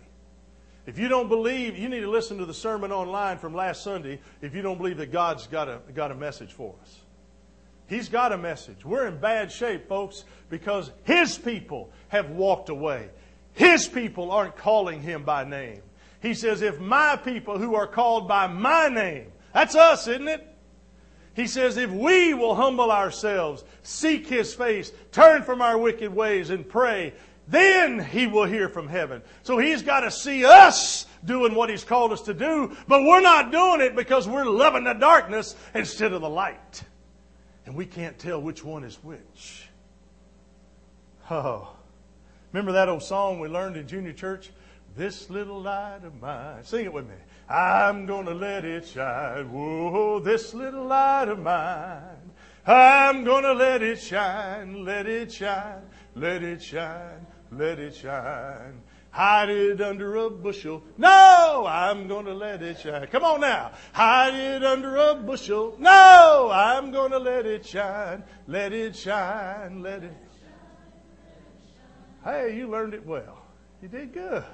If 0.87 0.99
you 0.99 1.09
don't 1.09 1.29
believe, 1.29 1.79
you 1.79 1.89
need 1.89 2.01
to 2.01 2.11
listen 2.11 2.39
to 2.39 2.47
the 2.47 2.55
sermon 2.55 2.93
online 2.93 3.39
from 3.39 3.55
last 3.55 3.83
Sunday 3.83 4.21
if 4.43 4.55
you 4.55 4.61
don't 4.61 4.77
believe 4.77 4.99
that 4.99 5.13
God's 5.13 5.47
got 5.47 5.69
a, 5.69 5.81
got 5.95 6.11
a 6.11 6.15
message 6.15 6.53
for 6.53 6.75
us. 6.83 7.01
He's 7.87 8.09
got 8.09 8.33
a 8.33 8.39
message. 8.39 8.85
We're 8.85 9.07
in 9.07 9.19
bad 9.19 9.51
shape, 9.53 9.89
folks, 9.89 10.25
because 10.49 10.91
His 11.05 11.39
people 11.39 11.91
have 12.09 12.31
walked 12.31 12.69
away. 12.69 13.11
His 13.53 13.87
people 13.89 14.31
aren't 14.31 14.57
calling 14.57 15.01
Him 15.01 15.23
by 15.25 15.45
name. 15.45 15.83
He 16.21 16.35
says, 16.35 16.63
if 16.63 16.81
my 16.81 17.17
people 17.17 17.59
who 17.59 17.75
are 17.75 17.87
called 17.87 18.27
by 18.27 18.47
my 18.47 18.89
name, 18.89 19.33
that's 19.53 19.75
us, 19.75 20.09
isn't 20.09 20.29
it? 20.29 20.47
He 21.35 21.47
says, 21.47 21.77
if 21.77 21.91
we 21.91 22.33
will 22.33 22.55
humble 22.55 22.91
ourselves, 22.91 23.65
seek 23.83 24.27
His 24.27 24.55
face, 24.55 24.93
turn 25.13 25.43
from 25.43 25.61
our 25.61 25.77
wicked 25.77 26.15
ways, 26.15 26.51
and 26.51 26.67
pray, 26.67 27.13
then 27.49 27.99
He 27.99 28.27
will 28.27 28.45
hear 28.45 28.69
from 28.69 28.89
heaven. 28.89 29.23
So 29.43 29.59
He's 29.59 29.83
got 29.83 30.01
to 30.01 30.11
see 30.11 30.45
us 30.45 31.07
doing 31.25 31.55
what 31.55 31.71
He's 31.71 31.85
called 31.85 32.13
us 32.13 32.23
to 32.23 32.35
do, 32.35 32.77
but 32.89 33.03
we're 33.03 33.21
not 33.21 33.53
doing 33.53 33.81
it 33.81 33.97
because 33.97 34.29
we're 34.29 34.45
loving 34.45 34.85
the 34.85 34.95
darkness 34.95 35.57
instead 35.75 36.13
of 36.13 36.21
the 36.21 36.29
light. 36.29 36.83
And 37.67 37.75
we 37.75 37.87
can't 37.87 38.19
tell 38.19 38.41
which 38.41 38.65
one 38.65 38.85
is 38.85 38.97
which. 39.03 39.69
Oh. 41.31 41.71
Remember 42.53 42.73
that 42.73 42.89
old 42.89 43.03
song 43.03 43.41
we 43.41 43.49
learned 43.49 43.77
in 43.77 43.89
junior 43.89 44.13
church? 44.13 44.51
This 44.97 45.29
little 45.29 45.61
light 45.61 46.05
of 46.05 46.21
mine. 46.21 46.63
Sing 46.63 46.85
it 46.85 46.93
with 46.93 47.09
me. 47.09 47.17
I'm 47.49 48.07
going 48.07 48.27
to 48.27 48.35
let 48.35 48.65
it 48.65 48.87
shine. 48.87 49.51
Whoa, 49.51 50.21
this 50.21 50.55
little 50.55 50.85
light 50.85 51.29
of 51.29 51.41
mine. 51.41 52.31
I'm 52.67 53.25
going 53.25 53.43
to 53.43 53.53
let 53.53 53.83
it 53.83 54.01
shine, 54.01 54.85
let 54.85 55.07
it 55.07 55.33
shine, 55.33 55.83
let 56.15 56.43
it 56.43 56.63
shine, 56.63 57.27
let 57.59 57.79
it 57.79 57.95
shine. 57.95 58.83
Hide 59.11 59.49
it 59.49 59.81
under 59.81 60.17
a 60.17 60.29
bushel. 60.29 60.83
No, 60.99 61.65
I'm 61.69 62.09
going 62.09 62.27
to 62.27 62.35
let 62.35 62.63
it 62.63 62.81
shine. 62.81 63.07
Come 63.07 63.23
on 63.23 63.41
now. 63.41 63.71
Hide 63.93 64.35
it 64.35 64.65
under 64.65 64.97
a 64.97 65.15
bushel. 65.15 65.77
No, 65.79 66.51
I'm 66.53 66.91
going 66.91 67.13
to 67.13 67.19
let 67.19 67.47
it 67.47 67.65
shine. 67.65 68.25
Let 68.49 68.73
it 68.73 68.97
shine. 68.97 69.83
Let 69.83 70.03
it. 70.03 70.17
Hey, 72.25 72.57
you 72.57 72.69
learned 72.69 72.95
it 72.95 73.07
well. 73.07 73.41
You 73.81 73.89
did 73.89 74.13
good. 74.13 74.45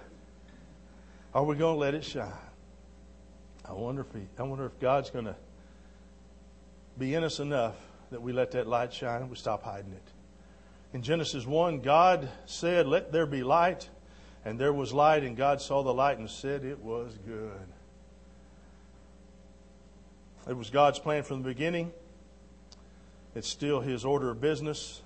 Are 1.33 1.45
we 1.45 1.57
going 1.57 1.77
to 1.77 1.81
let 1.81 1.95
it 1.95 2.05
shine? 2.05 2.33
I 3.65 3.73
wonder 3.73 4.03
if 4.03 4.13
he, 4.13 4.27
I 4.39 4.43
wonder 4.43 4.67
if 4.67 4.79
God's 4.81 5.11
going 5.11 5.27
to 5.27 5.37
be 6.99 7.15
in 7.15 7.25
us 7.25 7.39
enough 7.39 7.77
that 8.11 8.21
we 8.21 8.33
let 8.33 8.51
that 8.51 8.67
light 8.67 8.93
shine 8.93 9.23
and 9.23 9.31
we 9.31 9.37
stop 9.37 9.63
hiding 9.63 9.93
it. 9.93 10.03
In 10.93 11.03
Genesis 11.03 11.47
1, 11.47 11.81
God 11.81 12.29
said, 12.47 12.87
Let 12.87 13.13
there 13.13 13.27
be 13.27 13.43
light. 13.43 13.89
And 14.45 14.59
there 14.59 14.73
was 14.73 14.93
light, 14.93 15.23
and 15.23 15.37
God 15.37 15.61
saw 15.61 15.83
the 15.83 15.95
light 15.95 16.19
and 16.19 16.29
said 16.29 16.65
it 16.65 16.81
was 16.81 17.17
good. 17.27 17.67
It 20.49 20.57
was 20.57 20.71
God's 20.71 20.99
plan 20.99 21.23
from 21.23 21.43
the 21.43 21.49
beginning. 21.49 21.93
It's 23.35 23.49
still 23.49 23.81
His 23.81 24.05
order 24.05 24.31
of 24.31 24.41
business. 24.41 25.03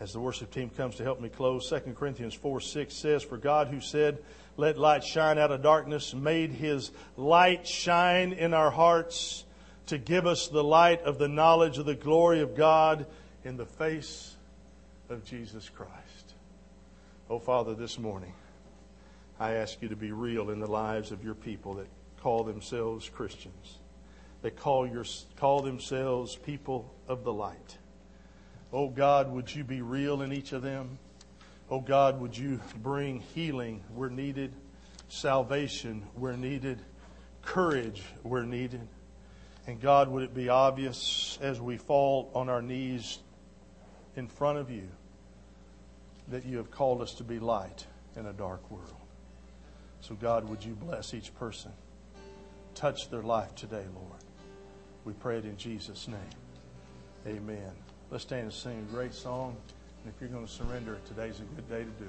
As 0.00 0.12
the 0.12 0.20
worship 0.20 0.50
team 0.50 0.70
comes 0.70 0.96
to 0.96 1.02
help 1.02 1.20
me 1.20 1.28
close, 1.28 1.68
2 1.68 1.94
Corinthians 1.94 2.34
4 2.34 2.60
6 2.60 2.94
says, 2.94 3.22
For 3.22 3.36
God 3.36 3.68
who 3.68 3.80
said, 3.80 4.18
Let 4.56 4.78
light 4.78 5.04
shine 5.04 5.38
out 5.38 5.52
of 5.52 5.62
darkness, 5.62 6.14
made 6.14 6.50
His 6.50 6.92
light 7.16 7.66
shine 7.66 8.32
in 8.32 8.54
our 8.54 8.70
hearts 8.70 9.44
to 9.86 9.98
give 9.98 10.26
us 10.26 10.48
the 10.48 10.64
light 10.64 11.02
of 11.02 11.18
the 11.18 11.28
knowledge 11.28 11.76
of 11.76 11.86
the 11.86 11.94
glory 11.94 12.40
of 12.40 12.56
God 12.56 13.06
in 13.44 13.56
the 13.56 13.66
face 13.66 14.31
of 15.08 15.24
Jesus 15.24 15.68
Christ. 15.68 16.34
Oh, 17.28 17.38
Father, 17.38 17.74
this 17.74 17.98
morning, 17.98 18.32
I 19.38 19.54
ask 19.54 19.80
you 19.82 19.88
to 19.88 19.96
be 19.96 20.12
real 20.12 20.50
in 20.50 20.60
the 20.60 20.70
lives 20.70 21.12
of 21.12 21.24
your 21.24 21.34
people 21.34 21.74
that 21.74 21.88
call 22.20 22.44
themselves 22.44 23.08
Christians, 23.08 23.78
that 24.42 24.56
call, 24.56 24.86
your, 24.86 25.04
call 25.36 25.62
themselves 25.62 26.36
people 26.36 26.94
of 27.08 27.24
the 27.24 27.32
light. 27.32 27.78
Oh, 28.72 28.88
God, 28.88 29.30
would 29.32 29.54
you 29.54 29.64
be 29.64 29.82
real 29.82 30.22
in 30.22 30.32
each 30.32 30.52
of 30.52 30.62
them? 30.62 30.98
Oh, 31.70 31.80
God, 31.80 32.20
would 32.20 32.36
you 32.36 32.60
bring 32.82 33.20
healing 33.34 33.82
where 33.94 34.10
needed, 34.10 34.52
salvation 35.08 36.04
where 36.14 36.36
needed, 36.36 36.80
courage 37.42 38.02
where 38.22 38.44
needed? 38.44 38.86
And 39.66 39.80
God, 39.80 40.08
would 40.08 40.24
it 40.24 40.34
be 40.34 40.48
obvious 40.48 41.38
as 41.40 41.60
we 41.60 41.76
fall 41.76 42.30
on 42.34 42.48
our 42.48 42.62
knees 42.62 43.18
in 44.16 44.28
front 44.28 44.58
of 44.58 44.70
you? 44.70 44.88
that 46.28 46.44
you 46.44 46.56
have 46.56 46.70
called 46.70 47.00
us 47.00 47.14
to 47.14 47.24
be 47.24 47.38
light 47.38 47.86
in 48.16 48.26
a 48.26 48.32
dark 48.32 48.70
world. 48.70 48.86
So, 50.00 50.14
God, 50.14 50.48
would 50.48 50.64
you 50.64 50.72
bless 50.72 51.14
each 51.14 51.34
person? 51.34 51.72
Touch 52.74 53.10
their 53.10 53.22
life 53.22 53.54
today, 53.54 53.84
Lord. 53.94 54.20
We 55.04 55.12
pray 55.14 55.38
it 55.38 55.44
in 55.44 55.56
Jesus' 55.56 56.08
name. 56.08 56.18
Amen. 57.26 57.70
Let's 58.10 58.24
stand 58.24 58.42
and 58.44 58.52
sing 58.52 58.86
a 58.88 58.92
great 58.92 59.14
song. 59.14 59.56
And 60.04 60.12
if 60.12 60.20
you're 60.20 60.30
going 60.30 60.46
to 60.46 60.52
surrender, 60.52 60.98
today's 61.06 61.40
a 61.40 61.42
good 61.42 61.68
day 61.68 61.84
to 61.84 61.90
do 62.02 62.04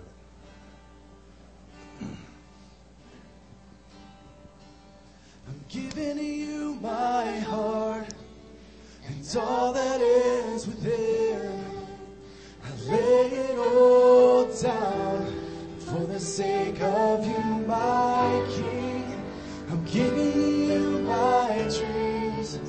it. 2.01 2.07
I'm 5.47 5.63
giving 5.69 6.17
you 6.17 6.77
my 6.81 7.39
heart 7.39 8.07
and 9.07 9.37
all 9.37 9.73
that 9.73 10.01
is 10.01 10.65
within 10.65 11.32
lay 12.87 13.27
it 13.27 13.57
all 13.57 14.45
down 14.53 15.25
for 15.79 16.05
the 16.05 16.19
sake 16.19 16.81
of 16.81 17.25
you, 17.25 17.43
my 17.67 18.45
King. 18.51 19.21
I'm 19.69 19.83
giving 19.85 20.69
you 20.69 20.99
my 20.99 21.67
dreams. 21.77 22.59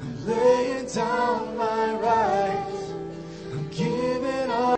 I'm 0.00 0.26
laying 0.26 0.86
down 0.86 1.51